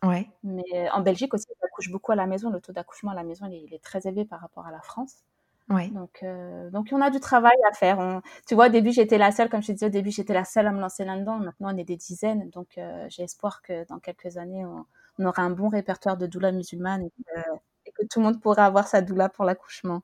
[0.02, 0.28] Ouais.
[0.42, 2.50] Mais en Belgique aussi, on accouche beaucoup à la maison.
[2.50, 5.24] Le taux d'accouchement à la maison, il est très élevé par rapport à la France.
[5.68, 8.22] Donc, euh, donc, on a du travail à faire.
[8.46, 10.44] tu vois, au début, j'étais la seule, comme je te disais, au début, j'étais la
[10.44, 11.38] seule à me lancer là-dedans.
[11.38, 12.48] Maintenant, on est des dizaines.
[12.50, 14.86] Donc, euh, j'ai espoir que dans quelques années, on,
[15.24, 19.02] aura un bon répertoire de doula musulmane et que, tout le monde pourra avoir sa
[19.02, 20.02] doula pour l'accouchement.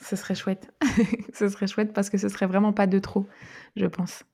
[0.00, 0.72] Ce serait chouette.
[1.34, 3.26] ce serait chouette parce que ce serait vraiment pas de trop,
[3.76, 4.24] je pense.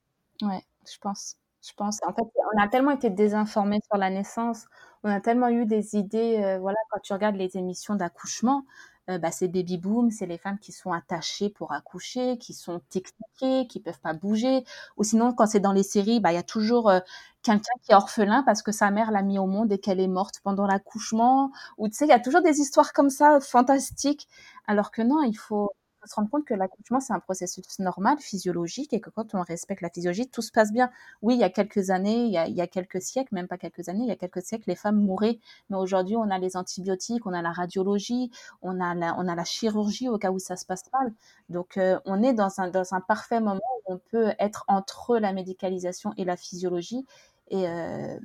[0.43, 1.37] Ouais, je pense.
[1.67, 1.99] Je pense.
[2.07, 2.23] En fait,
[2.55, 4.67] on a tellement été désinformés sur la naissance.
[5.03, 6.39] On a tellement eu des idées.
[6.43, 8.65] Euh, voilà, quand tu regardes les émissions d'accouchement,
[9.11, 12.81] euh, bah, c'est baby boom, c'est les femmes qui sont attachées pour accoucher, qui sont
[12.91, 14.65] techniquées, qui peuvent pas bouger.
[14.97, 17.01] Ou sinon, quand c'est dans les séries, bah, il y a toujours euh,
[17.43, 20.09] quelqu'un qui est orphelin parce que sa mère l'a mis au monde et qu'elle est
[20.09, 21.51] morte pendant l'accouchement.
[21.79, 24.29] Ou tu sais, il y a toujours des histoires comme ça, fantastiques.
[24.67, 25.71] Alors que non, il faut,
[26.07, 29.81] se rendre compte que l'accouchement, c'est un processus normal, physiologique, et que quand on respecte
[29.81, 30.91] la physiologie, tout se passe bien.
[31.23, 34.05] Oui, il y a quelques années, il y a, quelques siècles, même pas quelques années,
[34.05, 35.41] il y a quelques siècles, les femmes mouraient.
[35.71, 38.31] Mais aujourd'hui, on a les antibiotiques, on a la radiologie,
[38.63, 41.13] on a la, on a la chirurgie au cas où ça se passe mal.
[41.49, 45.19] Donc, euh, on est dans un, dans un parfait moment où on peut être entre
[45.19, 47.07] la médicalisation et la physiologie.
[47.49, 48.19] Et, euh,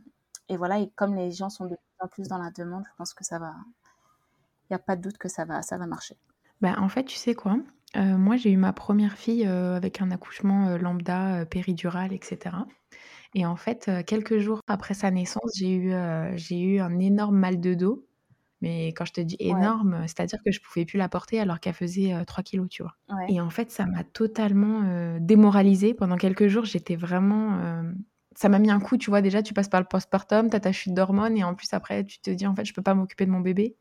[0.50, 2.96] et voilà, et comme les gens sont de plus en plus dans la demande, je
[2.98, 3.54] pense que ça va.
[4.70, 6.18] Il n'y a pas de doute que ça va, ça va marcher.
[6.62, 7.58] Bah, en fait, tu sais quoi?
[7.96, 12.66] Euh, moi, j'ai eu ma première fille, euh, avec un accouchement, euh, lambda, péridural etc.
[13.36, 15.94] et en fait, quelques jours après sa naissance, j'ai eu,
[16.36, 18.08] j'ai eu un énorme mal de dos.
[18.62, 21.74] Mais quand je te dis énorme, c'est-à-dire que je pouvais plus la porter alors qu'elle
[21.76, 22.96] faisait, 3 kilos, tu vois?
[23.28, 25.94] Et en fait, ça m'a totalement, démoralisée.
[25.96, 27.84] Pendant quelques jours, j'étais vraiment,
[28.36, 29.22] ça m'a mis un coup, tu vois?
[29.22, 32.06] Déjà, tu passes par le postpartum, tu as ta chute d'hormones et en plus après,
[32.06, 33.78] tu te dis: «En fait, je peux pas m'occuper de mon bébé».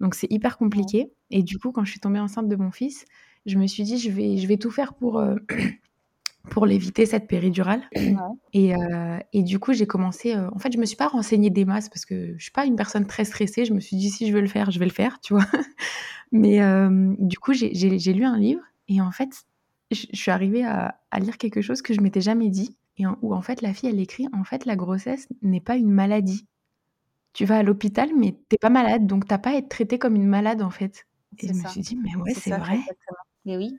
[0.00, 1.10] Donc c'est hyper compliqué.
[1.30, 3.04] Et du coup, quand je suis tombée enceinte de mon fils,
[3.46, 5.36] je me suis dit, je vais, je vais tout faire pour, euh,
[6.50, 7.82] pour l'éviter, cette péridurale.
[8.52, 10.34] Et, euh, et, du coup, j'ai commencé.
[10.34, 12.66] Euh, en fait, je me suis pas renseignée des masses parce que je suis pas
[12.66, 13.64] une personne très stressée.
[13.64, 15.46] Je me suis dit, si je veux le faire, je vais le faire, tu vois.
[16.32, 16.60] Mais
[17.18, 19.30] du coup, j'ai lu un livre et en fait,
[19.92, 22.76] je, suis arrivée à, à, lire quelque chose que je m'étais jamais dit.
[22.98, 25.90] Et où en fait, la fille, elle écrit En fait, la grossesse n'est pas une
[25.90, 26.46] maladie
[27.36, 30.16] tu vas à l'hôpital, mais t'es pas malade, donc t'as pas à être traité comme
[30.16, 31.06] une malade en fait.
[31.38, 32.78] Et je me suis dit, mais ouais, c'est vrai.
[33.44, 33.78] Mais oui,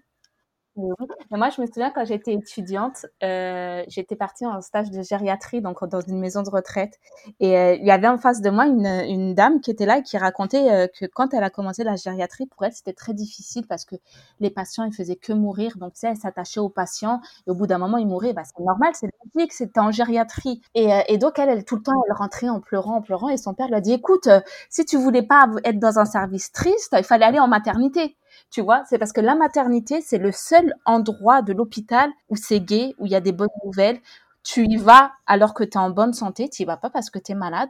[1.32, 5.84] moi, je me souviens quand j'étais étudiante, euh, j'étais partie en stage de gériatrie, donc
[5.86, 7.00] dans une maison de retraite.
[7.40, 10.04] Et euh, il y avait en face de moi une, dame qui était là et
[10.04, 13.66] qui racontait euh, que quand elle a commencé la gériatrie, pour elle, c'était très difficile
[13.68, 13.96] parce que
[14.40, 15.78] les patients, ils faisaient que mourir.
[15.78, 18.34] Donc, tu sais, elle s'attachait aux patients et au bout d'un moment, ils mouraient.
[18.34, 20.62] Bah, c'est normal, c'est logique, c'était en gériatrie.
[20.76, 23.30] Et, et donc, elle, elle, tout le temps, elle rentrait en pleurant, en pleurant.
[23.30, 24.30] Et son père lui a dit, écoute,
[24.70, 28.16] si tu voulais pas être dans un service triste, il fallait aller en maternité.
[28.50, 32.60] Tu vois, c'est parce que la maternité, c'est le seul endroit de l'hôpital où c'est
[32.60, 34.00] gay, où il y a des bonnes nouvelles.
[34.44, 37.10] Tu y vas alors que tu es en bonne santé, tu y vas pas parce
[37.10, 37.70] que tu es malade.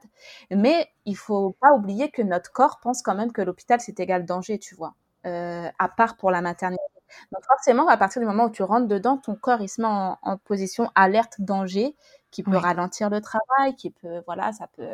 [0.51, 4.25] Mais il faut pas oublier que notre corps pense quand même que l'hôpital, c'est égal
[4.25, 4.93] danger, tu vois,
[5.25, 6.83] euh, à part pour la maternité.
[7.31, 9.87] Donc forcément, à partir du moment où tu rentres dedans, ton corps, il se met
[9.87, 11.95] en, position alerte, danger.
[12.31, 14.87] qui peut ralentir le travail, qui peut, voilà, ça peut,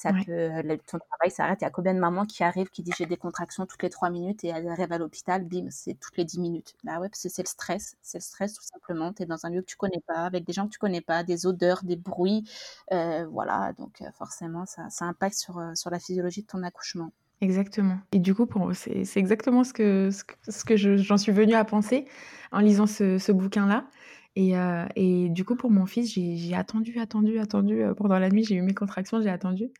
[0.00, 0.50] ça peut,
[0.86, 1.58] ton travail s'arrête.
[1.60, 3.90] Il y a combien de mamans qui arrivent, qui disent j'ai des contractions toutes les
[3.90, 6.74] trois minutes et elles arrivent à l'hôpital, bim, c'est toutes les dix minutes.
[6.84, 9.12] Bah ouais, parce que c'est le stress, c'est le stress tout simplement.
[9.12, 11.02] Tu es dans un lieu que tu connais pas, avec des gens que tu connais
[11.02, 12.44] pas, des odeurs, des bruits,
[12.92, 13.74] euh, voilà.
[13.74, 17.12] Donc euh, forcément, ça, ça impacte sur, euh, sur la physiologie de ton accouchement.
[17.42, 17.98] Exactement.
[18.12, 21.64] Et du coup, c'est exactement ce que ce que, ce que j'en suis venue à
[21.64, 22.06] penser
[22.52, 23.86] en lisant ce, ce bouquin-là.
[24.36, 27.82] Et, euh, et, du coup, pour mon fils, j'ai attendu, attendu, attendu.
[27.82, 29.70] Euh, pendant la nuit, j'ai eu mes contractions, j'ai attendu.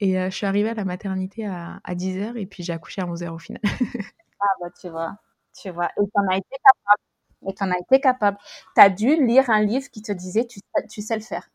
[0.00, 3.00] Et euh, je suis arrivée à la maternité à, à 10h et puis j'ai accouché
[3.00, 3.60] à 11h au final.
[4.40, 5.16] ah bah tu vois,
[5.56, 5.88] tu vois.
[5.96, 7.48] Et t'en as été capable.
[7.48, 8.38] Et t'en as été capable.
[8.74, 11.48] T'as dû lire un livre qui te disait tu, tu sais le faire.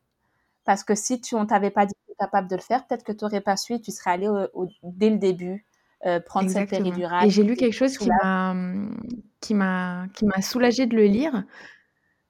[0.63, 3.03] Parce que si tu, on t'avait pas dit que tu capable de le faire, peut-être
[3.03, 5.65] que tu n'aurais pas su et tu serais allé au, dès le début
[6.05, 7.25] euh, prendre cette péridurale.
[7.25, 8.55] Et j'ai lu quelque chose qui m'a
[9.41, 11.43] qui m'a qui m'a soulagée de le lire.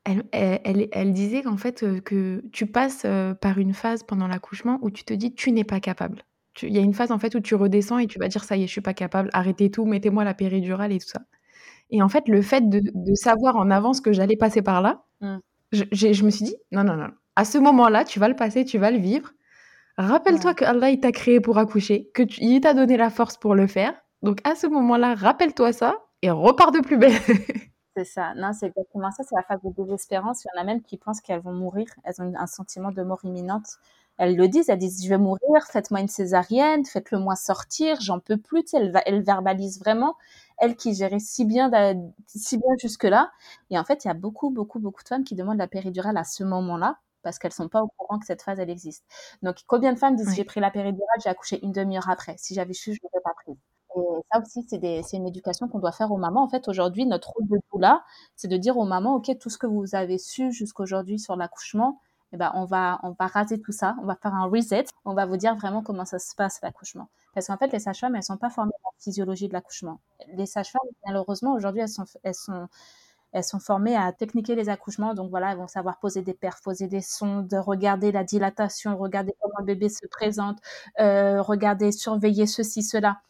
[0.05, 4.27] Elle, elle, elle, disait qu'en fait euh, que tu passes euh, par une phase pendant
[4.27, 6.23] l'accouchement où tu te dis tu n'es pas capable.
[6.61, 8.57] Il y a une phase en fait où tu redescends et tu vas dire ça
[8.57, 11.21] y est je suis pas capable, arrêtez tout, mettez-moi la péridurale et tout ça.
[11.91, 15.03] Et en fait le fait de, de savoir en avance que j'allais passer par là,
[15.21, 15.37] mmh.
[15.73, 17.09] je, je, me suis dit non non non
[17.39, 19.31] à ce moment-là, tu vas le passer, tu vas le vivre.
[19.97, 23.55] Rappelle-toi que Allah il t'a créé pour accoucher, que il t'a donné la force pour
[23.55, 23.93] le faire.
[24.23, 27.13] Donc à ce moment-là, rappelle-toi ça et repars de plus belle.
[27.99, 28.33] c'est ça.
[28.35, 29.23] Non, c'est exactement ça.
[29.23, 30.45] C'est la phase de désespérance.
[30.45, 31.87] Il y en a même qui pensent qu'elles vont mourir.
[32.03, 33.67] Elles ont un sentiment de mort imminente.
[34.17, 34.69] Elles le disent.
[34.69, 35.65] Elles disent je vais mourir.
[35.69, 36.85] Faites-moi une césarienne.
[36.85, 37.99] Faites-le moi sortir.
[38.01, 38.63] J'en peux plus.
[38.63, 40.15] Tu sais, elles, verbalisent vraiment.
[40.57, 41.69] Elles qui géraient si bien,
[42.27, 43.31] si bien jusque-là.
[43.69, 46.17] Et en fait, il y a beaucoup, beaucoup, beaucoup de femmes qui demandent la péridurale
[46.17, 49.03] à ce moment-là parce qu'elles sont pas au courant que cette phase elle existe.
[49.41, 52.35] Donc combien de femmes disent j'ai pris la péridurale, j'ai accouché une demi-heure après.
[52.37, 53.57] Si j'avais su, je l'aurais pas prise.
[53.95, 56.43] Et ça aussi, c'est une éducation qu'on doit faire aux mamans.
[56.43, 58.03] En fait, aujourd'hui, notre rôle de là,
[58.35, 61.99] c'est de dire aux mamans, ok, tout ce que vous avez su jusqu'aujourd'hui sur l'accouchement,
[62.31, 65.13] eh ben, on va, on va raser tout ça, on va faire un reset, on
[65.15, 67.09] va vous dire vraiment comment ça se passe l'accouchement.
[67.33, 69.99] Parce qu'en fait, les sages-femmes, elles sont pas formées à la physiologie de l'accouchement.
[70.33, 72.67] Les sages-femmes, malheureusement, aujourd'hui, elles sont, elles sont
[73.31, 75.13] elles sont formées à techniquer les accouchements.
[75.13, 79.33] Donc voilà, elles vont savoir poser des perfs, poser des sondes, regarder la dilatation, regarder
[79.39, 80.57] comment le bébé se présente,
[80.99, 83.21] euh, regarder, surveiller ceci, cela.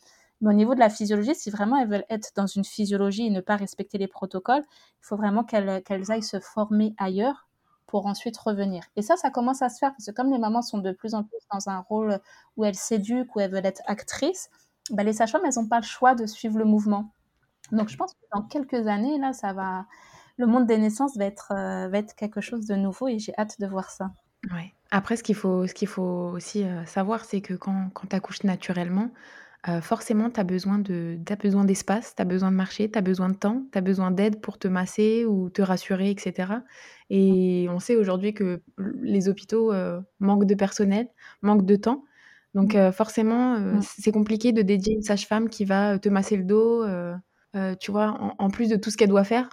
[0.42, 3.30] Mais au niveau de la physiologie, si vraiment elles veulent être dans une physiologie et
[3.30, 7.48] ne pas respecter les protocoles, il faut vraiment qu'elles qu'elles aillent se former ailleurs
[7.88, 8.84] pour ensuite revenir.
[8.96, 11.16] Et ça, ça commence à se faire parce que comme les mamans sont de plus
[11.16, 12.20] en plus dans un rôle
[12.56, 14.50] où elles s'éduquent, où elles veulent être actrices,
[14.92, 17.12] bah, les sages-femmes, elles n'ont pas le choix de suivre le mouvement.
[17.72, 19.86] Donc je pense que dans quelques années, là, ça va,
[20.38, 23.34] le monde des naissances va être, euh, va être quelque chose de nouveau et j'ai
[23.38, 24.12] hâte de voir ça.
[24.52, 24.74] Ouais.
[24.92, 28.44] Après, ce qu'il faut, ce faut aussi euh, savoir, c'est que quand, quand tu accouches
[28.44, 29.10] naturellement,
[29.68, 33.36] euh, forcément, tu as besoin d'espace, tu as besoin de marcher, tu as besoin de
[33.36, 36.54] temps, tu as besoin d'aide pour te masser ou te rassurer, etc.
[37.10, 38.62] Et on sait aujourd'hui que
[39.02, 39.74] les hôpitaux
[40.20, 41.08] manquent de personnel,
[41.42, 42.06] manquent de temps.
[42.54, 42.92] Donc mmh.
[42.94, 46.86] forcément, c'est compliqué de dédier une sage-femme qui va te masser le dos,
[47.56, 49.50] euh, tu vois, en, plus de tout ce qu'elle doit faire.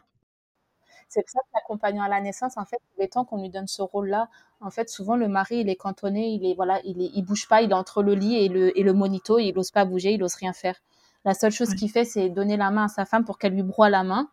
[1.08, 3.66] C'est pour ça que l'accompagnant à la naissance, en fait, les temps qu'on lui donne
[3.66, 4.28] ce rôle-là,
[4.60, 7.48] en fait, souvent le mari, il est cantonné, il est voilà, il est, il bouge
[7.48, 10.12] pas, il est entre le lit et le et le monito, il n'ose pas bouger,
[10.12, 10.76] il n'ose rien faire.
[11.24, 13.62] La seule chose qu'il fait, c'est donner la main à sa femme pour qu'elle lui
[13.62, 14.28] broie la main.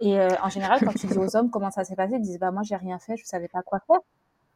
[0.00, 2.38] Et euh, en général, quand tu dis aux hommes comment ça s'est passé, ils disent
[2.38, 4.00] bah moi j'ai rien fait, je savais pas quoi faire.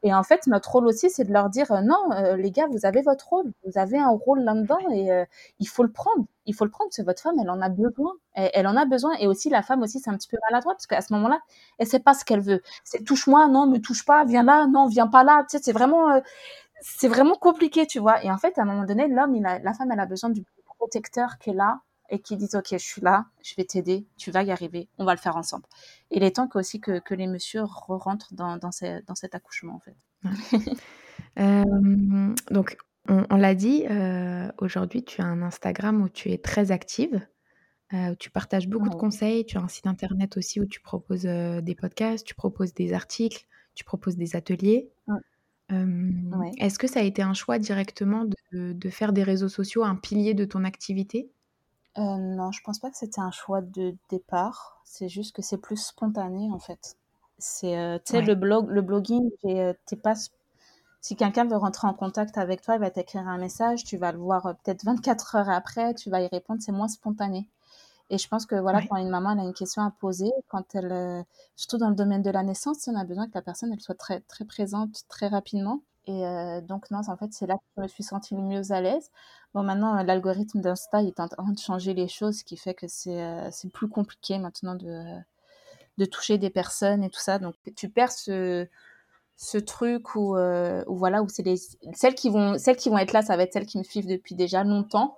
[0.03, 2.67] Et en fait, notre rôle aussi, c'est de leur dire euh, non, euh, les gars,
[2.71, 5.25] vous avez votre rôle, vous avez un rôle là-dedans et euh,
[5.59, 6.25] il faut le prendre.
[6.47, 8.15] Il faut le prendre parce que votre femme, elle en a besoin.
[8.35, 9.13] Elle, en a besoin.
[9.21, 11.41] Et aussi, la femme aussi, c'est un petit peu maladroit parce qu'à ce moment-là,
[11.79, 12.63] elle sait pas ce qu'elle veut.
[12.83, 15.45] C'est touche-moi, non, me touche pas, viens là, non, viens pas là.
[15.49, 16.21] Tu sais, c'est vraiment,
[16.81, 18.25] c'est vraiment compliqué, tu vois.
[18.25, 20.45] Et en fait, à un moment donné, l'homme, la femme, elle a besoin du
[20.79, 24.31] protecteur qui est là et qui disent ok je suis là je vais t'aider tu
[24.31, 25.65] vas y arriver on va le faire ensemble.
[26.11, 28.71] Il est temps aussi que, que les messieurs rentrent dans, dans,
[29.07, 29.97] dans, cet accouchement en fait.
[31.39, 36.73] Euh, donc on, l'a dit euh, aujourd'hui tu as un Instagram où tu es très
[36.73, 37.21] active
[37.93, 40.81] euh, où tu partages beaucoup de conseils tu as un site internet aussi où tu
[40.81, 44.91] proposes des podcasts tu proposes des articles tu proposes des ateliers.
[46.59, 49.95] Est-ce que ça a été un choix directement de, de, faire des réseaux sociaux un
[49.95, 51.31] pilier de ton activité?
[51.99, 54.81] Euh, non, je pense pas que c'était un choix de départ.
[54.85, 56.97] C'est juste que c'est plus spontané en fait.
[57.39, 60.15] C'est, euh, tu sais, le blog, le blogging, euh, t'es pas.
[61.01, 64.13] Si quelqu'un veut rentrer en contact avec toi, il va t'écrire un message, tu vas
[64.13, 67.49] le voir peut-être 24 heures après, tu vas y répondre, c'est moins spontané.
[68.11, 71.25] Et je pense que voilà, quand une maman a une question à poser, quand elle,
[71.57, 73.95] surtout dans le domaine de la naissance, on a besoin que la personne elle soit
[73.95, 75.81] très très présente très rapidement.
[76.07, 78.73] Et euh, donc, non, en fait, c'est là que je me suis sentie le mieux
[78.73, 79.11] à l'aise.
[79.55, 82.87] Bon, maintenant, l'algorithme d'Insta est en train de changer les choses, ce qui fait que
[82.89, 85.05] c'est euh, plus compliqué maintenant de,
[85.99, 87.39] de toucher des personnes et tout ça.
[87.39, 88.67] Donc, tu perds ce,
[89.37, 91.57] ce truc où, où voilà où c'est les
[91.95, 94.07] celles qui vont celles qui vont être là ça va être celles qui me suivent
[94.07, 95.17] depuis déjà longtemps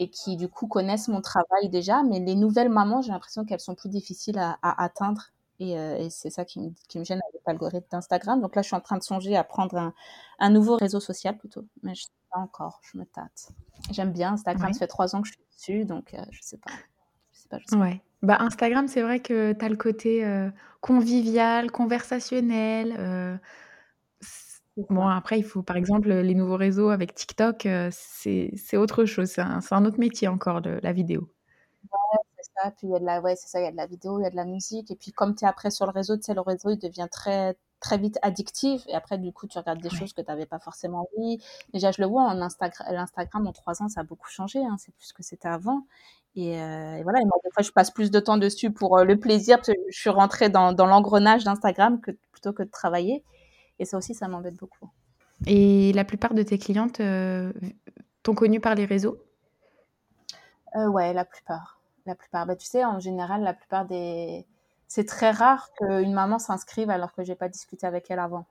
[0.00, 2.02] et qui du coup connaissent mon travail déjà.
[2.02, 5.30] Mais les nouvelles mamans, j'ai l'impression qu'elles sont plus difficiles à, atteindre.
[5.60, 8.40] Euh, et, c'est ça qui me, qui me, gêne l'algorithme d'Instagram.
[8.40, 9.94] Donc là, je suis en train de songer à prendre un,
[10.38, 11.64] un, nouveau réseau social plutôt.
[11.82, 13.50] Mais je sais pas encore, je me tâte.
[13.90, 16.58] J'aime bien Instagram, ça fait trois ans que je suis dessus, donc euh, je sais
[16.58, 16.72] pas.
[17.32, 18.02] Je sais pas, je sais ouais.
[18.22, 20.50] Bah, Instagram, c'est vrai que tu as le côté euh,
[20.80, 23.40] convivial, conversationnel.
[24.88, 29.28] Bon, après, il faut, par exemple, les nouveaux réseaux avec TikTok, c'est autre chose.
[29.28, 31.28] C'est un, un, autre métier encore, de la vidéo.
[31.92, 32.19] Ouais,
[32.62, 32.70] ça.
[32.72, 33.60] Puis il y a de la, ouais, c'est ça.
[33.60, 34.90] Il y a de la vidéo, il y a de la musique.
[34.90, 37.08] Et puis, comme tu es après sur le réseau, tu sais, le réseau, il devient
[37.10, 38.82] très, très vite addictif.
[38.88, 41.42] Et après, du coup, tu regardes des choses que tu n'avais pas forcément envie.
[41.72, 44.58] Déjà, je le vois, en Instagram, l'Instagram, en trois ans, ça a beaucoup changé.
[44.58, 44.76] Hein.
[44.78, 45.86] C'est plus ce que c'était avant.
[46.36, 46.56] Et,
[47.02, 49.68] voilà, et moi, des fois, je passe plus de temps dessus pour le plaisir, parce
[49.68, 53.24] que je suis rentrée dans, dans l'engrenage d'Instagram que, plutôt que de travailler.
[53.80, 54.90] Et ça aussi, ça m'embête beaucoup.
[55.46, 57.52] Et la plupart de tes clientes euh,
[58.22, 59.18] t'ont connu par les réseaux?
[60.76, 61.79] Euh, Ouais, la plupart.
[62.06, 62.46] La plupart.
[62.46, 64.46] Bah, tu sais, en général, la plupart des.
[64.88, 68.46] C'est très rare qu'une maman s'inscrive alors que j'ai pas discuté avec elle avant.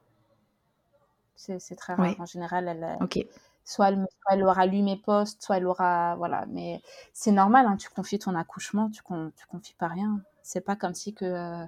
[1.35, 2.15] C'est très rare.
[2.19, 2.97] En général, elle.
[3.01, 3.19] Ok.
[3.65, 6.15] Soit elle, elle, aura lu mes posts, soit elle aura.
[6.15, 6.45] Voilà.
[6.47, 6.81] Mais
[7.13, 10.21] c'est normal, hein, tu confies ton accouchement, tu, con, tu confies pas rien.
[10.43, 11.25] C'est pas comme si que.
[11.25, 11.65] Euh,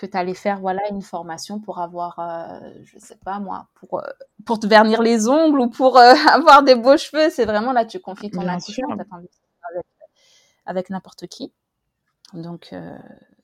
[0.00, 3.98] que tu allais faire voilà une formation pour avoir euh, je sais pas moi pour
[3.98, 4.02] euh,
[4.46, 7.84] pour te vernir les ongles ou pour euh, avoir des beaux cheveux c'est vraiment là
[7.84, 9.06] tu confies ton accouchement avec,
[10.66, 11.52] avec n'importe qui.
[12.34, 12.98] Donc euh,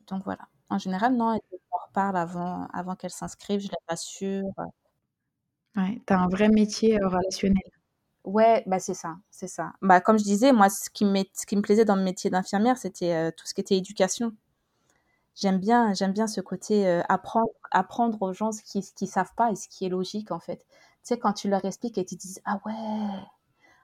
[0.08, 0.48] donc voilà.
[0.70, 1.40] En général non elle
[1.72, 4.44] en reparle avant avant qu'elle s'inscrive je les rassure.
[5.76, 7.62] Ouais tu as un vrai métier relationnel.
[8.24, 9.72] Ouais, bah c'est ça, c'est ça.
[9.82, 12.76] Bah comme je disais, moi ce qui, ce qui me plaisait dans le métier d'infirmière,
[12.76, 14.32] c'était tout ce qui était éducation.
[15.36, 19.08] J'aime bien, j'aime bien ce côté euh, apprendre, apprendre aux gens ce qui, ce qu'ils
[19.08, 20.64] savent pas et ce qui est logique en fait.
[20.66, 22.72] Tu sais, quand tu leur expliques et tu dis ah ouais,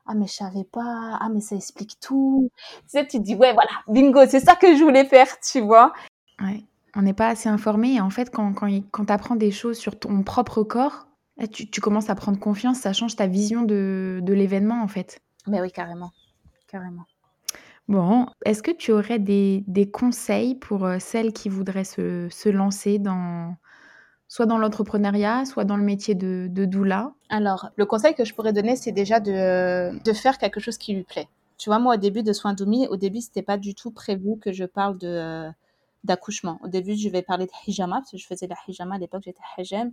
[0.07, 2.51] ah mais je savais pas, ah mais ça explique tout.
[2.83, 5.93] Tu sais, tu dis ouais voilà, bingo, c'est ça que je voulais faire, tu vois.
[6.41, 9.51] Ouais, on n'est pas assez informé et en fait quand quand, quand tu apprends des
[9.51, 11.07] choses sur ton propre corps,
[11.53, 15.21] tu, tu commences à prendre confiance, ça change ta vision de, de l'événement en fait.
[15.47, 16.13] Mais oui, carrément,
[16.69, 17.05] carrément.
[17.89, 22.49] Bon, est-ce que tu aurais des, des conseils pour euh, celles qui voudraient se, se
[22.49, 23.57] lancer dans,
[24.33, 28.55] soit dans l'entrepreneuriat, soit dans le métier de, doula Alors, le conseil que je pourrais
[28.55, 31.29] donner, c'est déjà de, de faire quelque chose qui lui plaît.
[31.59, 34.39] Tu vois, moi, au début de Soins Doumi, au début, c'était pas du tout prévu
[34.41, 35.51] que je parle de, euh,
[36.05, 36.59] d'accouchement.
[36.63, 39.23] Au début, je vais parler de hijama, parce que je faisais la hijama à l'époque,
[39.25, 39.93] j'étais hijam.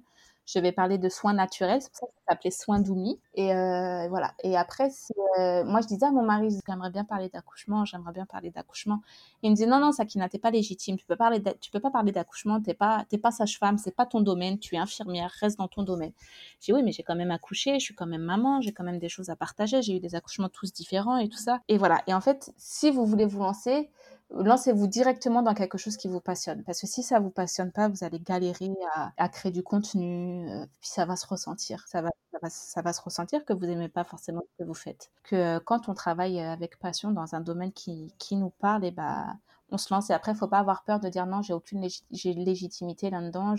[0.52, 3.19] Je vais parler de soins naturels, c'est pour ça que ça s'appelait soins d'Oumi.
[3.36, 4.34] Et euh, voilà.
[4.43, 4.89] Et après,
[5.38, 9.02] euh, moi, je disais à mon mari, j'aimerais bien parler d'accouchement, j'aimerais bien parler d'accouchement.
[9.43, 11.91] Il me dit, non, non, Sakina, t'es pas légitime, tu peux, parler tu peux pas
[11.91, 15.60] parler d'accouchement, t'es pas, t'es pas sage-femme, c'est pas ton domaine, tu es infirmière, reste
[15.60, 16.13] dans ton domaine.
[16.62, 18.98] J'ai oui, mais j'ai quand même accouché, je suis quand même maman, j'ai quand même
[18.98, 21.60] des choses à partager, j'ai eu des accouchements tous différents et tout ça.
[21.67, 22.02] Et voilà.
[22.08, 23.91] Et en fait, si vous voulez vous lancer,
[24.31, 26.63] lancez-vous directement dans quelque chose qui vous passionne.
[26.63, 28.71] Parce que si ça vous passionne pas, vous allez galérer
[29.17, 31.87] à, créer du contenu, euh, puis ça va se ressentir.
[31.87, 32.09] Ça va,
[32.49, 35.11] se ressentir que vous aimez pas forcément ce que vous faites.
[35.23, 38.91] Que euh, quand on travaille avec passion dans un domaine qui, nous parle, et eh
[38.91, 39.33] bah,
[39.71, 40.09] on se lance.
[40.09, 43.55] Et après, il faut pas avoir peur de dire non, j'ai aucune légitimité là-dedans.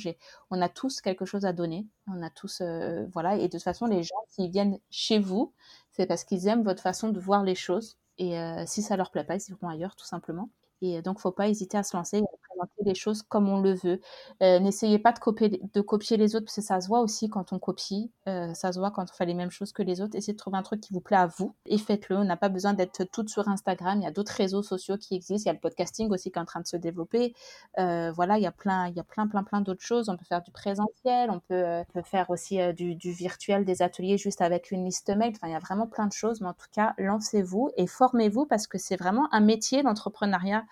[0.50, 1.87] On a tous quelque chose à donner.
[2.06, 3.37] On a tous, euh, voilà.
[3.37, 5.52] Et de toute façon, les gens, s'ils viennent chez vous,
[5.92, 7.96] c'est parce qu'ils aiment votre façon de voir les choses.
[8.18, 10.50] Et si ça leur plaît pas, ils iront ailleurs, tout simplement.
[10.83, 13.61] Et donc, faut pas hésiter à se lancer et à présenter les choses comme on
[13.61, 14.01] le veut.
[14.43, 17.29] Euh, n'essayez pas de copier, de copier les autres, parce que ça se voit aussi
[17.29, 18.11] quand on copie.
[18.29, 20.16] Euh, ça se voit quand on fait les mêmes choses que les autres.
[20.16, 22.16] Essayez de trouver un truc qui vous plaît à vous et faites-le.
[22.16, 24.01] On n'a pas besoin d'être toutes sur Instagram.
[24.01, 25.49] Il y a d'autres réseaux sociaux qui existent.
[25.49, 27.35] Il y a le podcasting aussi qui est en train de se développer.
[27.79, 30.09] Euh, voilà, il y a plein, il y a plein, plein, plein d'autres choses.
[30.09, 31.31] On peut faire du présentiel.
[31.31, 35.33] On peut, faire aussi du, virtuel, des ateliers juste avec une liste mail.
[35.37, 36.40] Enfin, il y a vraiment plein de choses.
[36.40, 40.64] Mais en tout cas, lancez-vous et formez-vous parce que c'est vraiment un métier, l'entrepreneuriat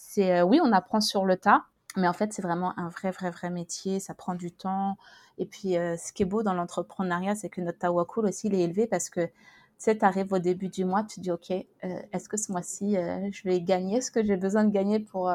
[0.00, 1.57] c'est oui, on apprend sur le tas,
[1.98, 4.00] mais en fait, c'est vraiment un vrai, vrai, vrai métier.
[4.00, 4.96] Ça prend du temps.
[5.38, 8.54] Et puis, euh, ce qui est beau dans l'entrepreneuriat, c'est que notre tawakul aussi, il
[8.54, 9.30] est élevé parce que tu
[9.78, 11.64] sais, arrives au début du mois, tu te dis, OK, euh,
[12.12, 14.00] est-ce que ce mois-ci, je vais gagner?
[14.00, 15.30] Ce que j'ai besoin de gagner pour,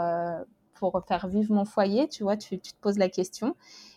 [0.74, 2.10] pour faire vivre mon foyer?
[2.10, 3.56] Tu vois, tu, tu te poses la question.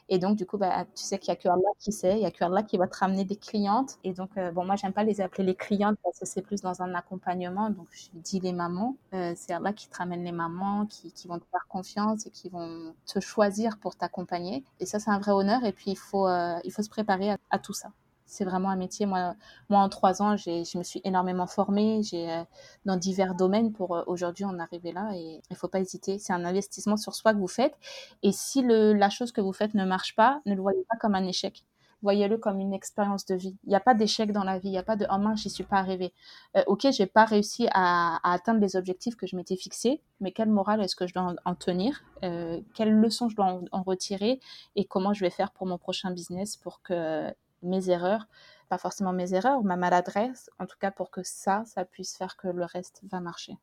[0.08, 2.20] Et donc, du coup, bah, tu sais qu'il n'y a que Allah qui sait, il
[2.20, 3.98] n'y a que Allah qui va te ramener des clientes.
[4.04, 6.60] Et donc, euh, bon, moi, j'aime pas les appeler les clientes parce que c'est plus
[6.62, 7.70] dans un accompagnement.
[7.70, 8.96] Donc, je dis les mamans.
[9.14, 12.30] Euh, c'est Allah qui te ramène les mamans, qui, qui, vont te faire confiance et
[12.30, 14.64] qui vont te choisir pour t'accompagner.
[14.78, 15.64] Et ça, c'est un vrai honneur.
[15.64, 17.90] Et puis, il faut, euh, il faut se préparer à, tout ça.
[18.26, 19.06] C'est vraiment un métier.
[19.06, 19.34] Moi,
[19.68, 22.44] moi en trois ans, je me suis énormément formée j'ai, euh,
[22.84, 25.10] dans divers domaines pour euh, aujourd'hui en arriver là.
[25.14, 26.18] Et il faut pas hésiter.
[26.18, 27.76] C'est un investissement sur soi que vous faites.
[28.22, 30.96] Et si le, la chose que vous faites ne marche pas, ne le voyez pas
[30.96, 31.64] comme un échec.
[32.02, 33.56] Voyez-le comme une expérience de vie.
[33.64, 34.68] Il n'y a pas d'échec dans la vie.
[34.68, 36.12] Il n'y a pas de oh mince, j'y suis pas arrivée.
[36.56, 40.50] Euh, ok, j'ai pas réussi à, atteindre les objectifs que je m'étais fixés, mais quelle
[40.50, 42.04] morale est-ce que je dois en, tenir?
[42.20, 44.40] Quelles leçons je dois en, retirer?
[44.74, 47.32] Et comment je vais faire pour mon prochain business pour que
[47.62, 48.26] mes erreurs,
[48.68, 52.36] pas forcément mes erreurs, ma maladresse, en tout cas pour que ça, ça puisse faire
[52.36, 53.56] que le reste va marcher.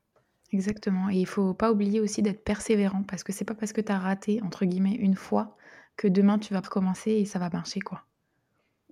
[0.52, 1.10] Exactement.
[1.10, 3.91] Et il faut pas oublier aussi d'être persévérant parce que c'est pas parce que tu
[3.91, 5.58] as raté, entre guillemets, une fois
[5.98, 8.04] que demain tu vas recommencer et ça va marcher, quoi.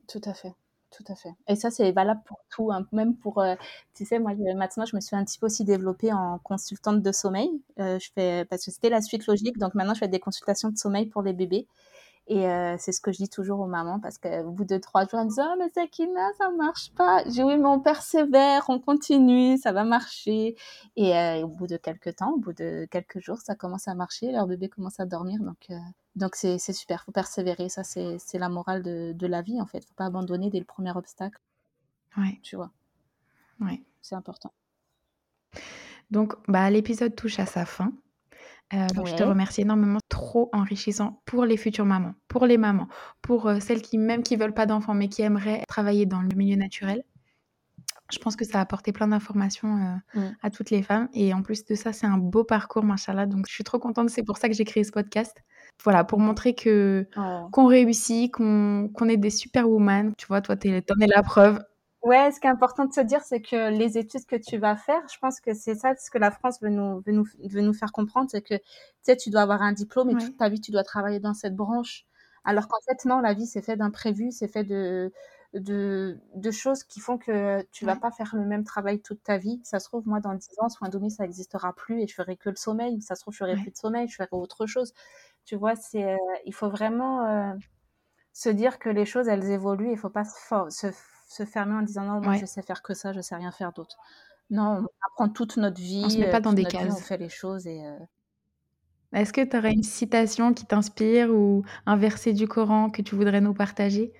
[0.07, 0.55] Tout à fait.
[0.91, 1.33] Tout à fait.
[1.47, 2.85] Et ça, c'est valable pour tout, hein.
[2.91, 3.55] même pour, euh,
[3.93, 7.11] tu sais, moi, maintenant, je me suis un petit peu aussi développée en consultante de
[7.13, 7.49] sommeil.
[7.79, 10.67] Euh, je fais, parce que c'était la suite logique, donc maintenant, je fais des consultations
[10.67, 11.65] de sommeil pour les bébés.
[12.27, 15.05] Et euh, c'est ce que je dis toujours aux mamans parce qu'au bout de trois
[15.05, 17.23] jours, elles me disent Oh, mais Sakina, ça marche pas.
[17.29, 20.55] J'ai oui, mais on persévère, on continue, ça va marcher.
[20.95, 23.95] Et, euh, au bout de quelques temps, au bout de quelques jours, ça commence à
[23.95, 24.31] marcher.
[24.31, 25.41] Leur bébé commence à dormir.
[25.41, 25.77] Donc, euh,
[26.15, 27.03] donc c'est, c'est super.
[27.03, 27.69] faut persévérer.
[27.69, 29.83] Ça, c'est, c'est la morale de, de la vie, en fait.
[29.83, 31.39] faut pas abandonner dès le premier obstacle.
[32.17, 32.39] Ouais.
[32.43, 32.71] Tu vois.
[33.59, 33.81] Ouais.
[34.01, 34.51] C'est important.
[36.11, 37.93] Donc, bah, l'épisode touche à sa fin.
[38.73, 42.87] Euh, donc je te remercie énormément, trop enrichissant pour les futures mamans, pour les mamans,
[43.21, 46.29] pour euh, celles qui même qui veulent pas d'enfants mais qui aimeraient travailler dans le
[46.35, 47.03] milieu naturel.
[48.11, 50.35] Je pense que ça a apporté plein d'informations euh, mmh.
[50.41, 53.25] à toutes les femmes et en plus de ça, c'est un beau parcours, machallah.
[53.25, 55.43] Donc je suis trop contente, c'est pour ça que j'ai créé ce podcast.
[55.83, 57.47] Voilà, pour montrer que oh.
[57.51, 60.13] qu'on réussit, qu'on qu'on est des superwoman.
[60.17, 61.61] Tu vois, toi, tu en es la preuve.
[62.03, 64.75] Ouais, ce qui est important de se dire, c'est que les études que tu vas
[64.75, 67.61] faire, je pense que c'est ça ce que la France veut nous, veut nous, veut
[67.61, 68.63] nous faire comprendre, c'est que tu
[69.03, 71.55] sais, tu dois avoir un diplôme et toute ta vie, tu dois travailler dans cette
[71.55, 72.05] branche.
[72.43, 75.13] Alors qu'en fait, non, la vie, c'est fait d'imprévus, c'est fait de,
[75.53, 79.37] de, de, choses qui font que tu vas pas faire le même travail toute ta
[79.37, 79.61] vie.
[79.63, 82.35] Ça se trouve, moi, dans 10 ans, soin domi, ça n'existera plus et je ferai
[82.35, 82.99] que le sommeil.
[83.01, 84.93] Ça se trouve, je ferai plus de sommeil, je ferai autre chose.
[85.45, 87.53] Tu vois, c'est, euh, il faut vraiment euh,
[88.33, 89.91] se dire que les choses, elles évoluent.
[89.91, 90.87] Il faut pas se, se
[91.31, 93.71] se fermer en disant non, moi je sais faire que ça, je sais rien faire
[93.71, 93.97] d'autre.
[94.49, 96.03] Non, on apprend toute notre vie.
[96.05, 96.93] On se met pas dans des cases.
[96.93, 97.85] on fait les choses et.
[97.85, 97.97] Euh
[99.13, 103.15] Est-ce que tu aurais une citation qui t'inspire ou un verset du Coran que tu
[103.15, 104.11] voudrais nous partager?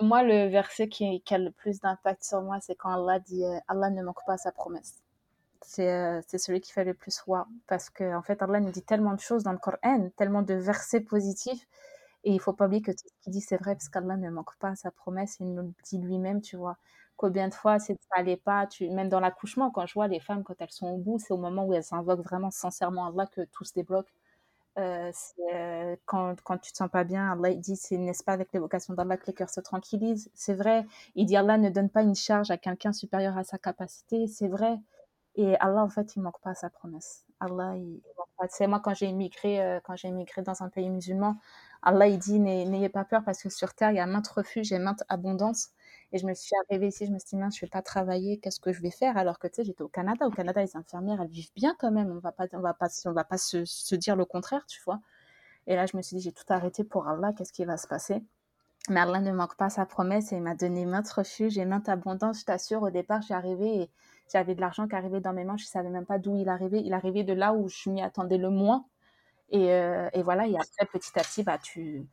[0.00, 3.58] Moi, le verset qui, a le plus d'impact sur moi, c'est quand Allah dit euh,
[3.68, 4.94] Allah ne manque pas à sa promesse.
[5.60, 7.46] C'est euh, celui qui fait le plus roi.
[7.66, 10.54] Parce qu'en en fait, Allah nous dit tellement de choses dans le Coran, tellement de
[10.54, 11.66] versets positifs
[12.24, 14.30] et il faut pas oublier que tout ce qu'il dit, c'est vrai, parce qu'Allah ne
[14.30, 16.76] manque pas à sa promesse, il nous le dit lui-même, tu vois.
[17.16, 20.20] Combien de fois, c'est ça allait pas, tu, même dans l'accouchement, quand je vois les
[20.20, 23.26] femmes, quand elles sont au bout, c'est au moment où elles invoquent vraiment sincèrement Allah
[23.26, 24.12] que tout se débloque.
[24.78, 25.10] Euh,
[25.52, 28.52] euh, quand, quand tu te sens pas bien, Allah il dit, c'est n'est-ce pas avec
[28.52, 30.30] l'évocation d'Allah que les cœurs se tranquillisent?
[30.34, 30.86] C'est vrai.
[31.16, 34.26] Il dit, Allah ne donne pas une charge à quelqu'un supérieur à sa capacité.
[34.28, 34.78] C'est vrai.
[35.36, 37.24] Et Allah, en fait, il manque pas à sa promesse.
[37.40, 38.46] Allah, il, il manque pas.
[38.48, 41.36] C'est moi, quand j'ai immigré, euh, quand j'ai immigré dans un pays musulman,
[41.82, 44.72] Allah, il dit, n'ayez pas peur parce que sur Terre, il y a maintes refuges
[44.72, 45.70] et maintes abondances.
[46.12, 48.38] Et je me suis arrivée ici, je me suis dit, mince, je vais pas travailler,
[48.38, 49.16] qu'est-ce que je vais faire?
[49.16, 50.26] Alors que, tu sais, j'étais au Canada.
[50.26, 52.10] Au Canada, les infirmières, elles vivent bien quand même.
[52.10, 55.00] On va pas, on va pas, on va pas se, dire le contraire, tu vois.
[55.66, 57.86] Et là, je me suis dit, j'ai tout arrêté pour Allah, qu'est-ce qui va se
[57.86, 58.22] passer?
[58.88, 61.88] Mais Allah ne manque pas sa promesse et il m'a donné maintes refuges et maintes
[61.88, 62.40] abondances.
[62.40, 63.90] Je t'assure, au départ, j'ai arrivé et
[64.32, 65.56] j'avais de l'argent qui arrivait dans mes mains.
[65.56, 66.82] Je savais même pas d'où il arrivait.
[66.82, 68.84] Il arrivait de là où je m'y attendais le moins.
[69.50, 72.06] Et, euh, et, voilà, et après, petit à petit, bah, tu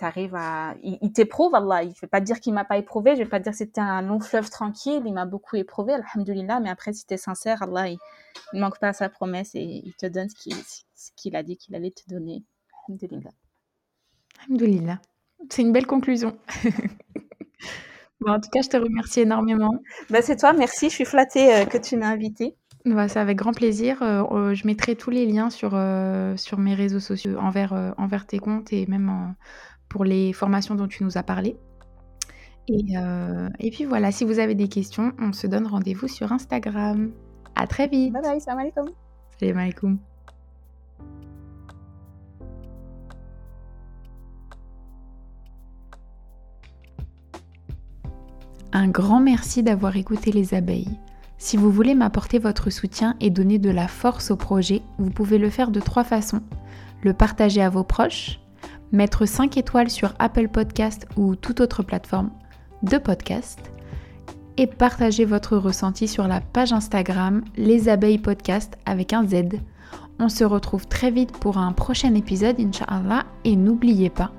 [0.00, 0.74] arrives à.
[0.82, 1.82] Il, t'éprouve, Allah.
[1.82, 3.58] Il ne veut pas dire qu'il m'a pas éprouvé, je ne vais pas dire que
[3.58, 7.16] c'était un long fleuve tranquille, il m'a beaucoup éprouvé, Alhamdulillah, mais après, si tu es
[7.16, 7.98] sincère, Allah, il
[8.54, 11.74] ne manque pas à sa promesse et il te donne ce qu'il a dit qu'il
[11.74, 12.42] allait te donner.
[12.88, 13.30] Alhamdulillah.
[14.46, 15.00] Alhamdulillah.
[15.48, 16.38] C'est une belle conclusion.
[18.20, 19.72] bon, en tout cas, je te remercie énormément.
[20.10, 20.90] Bah, c'est toi, merci.
[20.90, 22.56] Je suis flattée euh, que tu m'as invitée.
[22.86, 24.02] Bah, c'est avec grand plaisir.
[24.02, 28.26] Euh, euh, je mettrai tous les liens sur, euh, sur mes réseaux sociaux envers, envers
[28.26, 29.34] tes comptes et même
[29.88, 31.56] pour les formations dont tu nous as parlé.
[32.68, 32.94] Et,
[33.58, 37.10] et puis voilà, si vous avez des questions, on se donne rendez-vous sur Instagram.
[37.56, 38.12] À très vite.
[38.12, 38.90] Bye bye, salam alaikum.
[39.38, 39.98] Salam alaikum.
[48.72, 50.96] Un grand merci d'avoir écouté les abeilles.
[51.40, 55.38] Si vous voulez m'apporter votre soutien et donner de la force au projet, vous pouvez
[55.38, 56.42] le faire de trois façons.
[57.02, 58.40] Le partager à vos proches,
[58.92, 62.30] mettre 5 étoiles sur Apple Podcast ou toute autre plateforme
[62.82, 63.72] de podcast
[64.58, 69.60] et partager votre ressenti sur la page Instagram Les Abeilles Podcast avec un Z.
[70.18, 74.30] On se retrouve très vite pour un prochain épisode, Inch'Allah, et n'oubliez pas,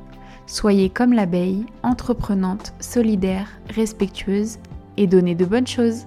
[0.46, 4.60] Soyez comme l'abeille, entreprenante, solidaire, respectueuse
[4.98, 6.06] et donnez de bonnes choses.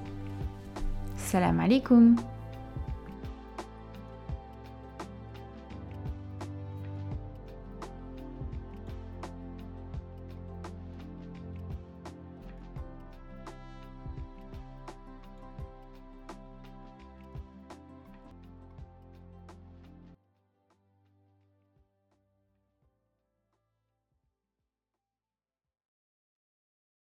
[1.25, 2.17] Salam alaikum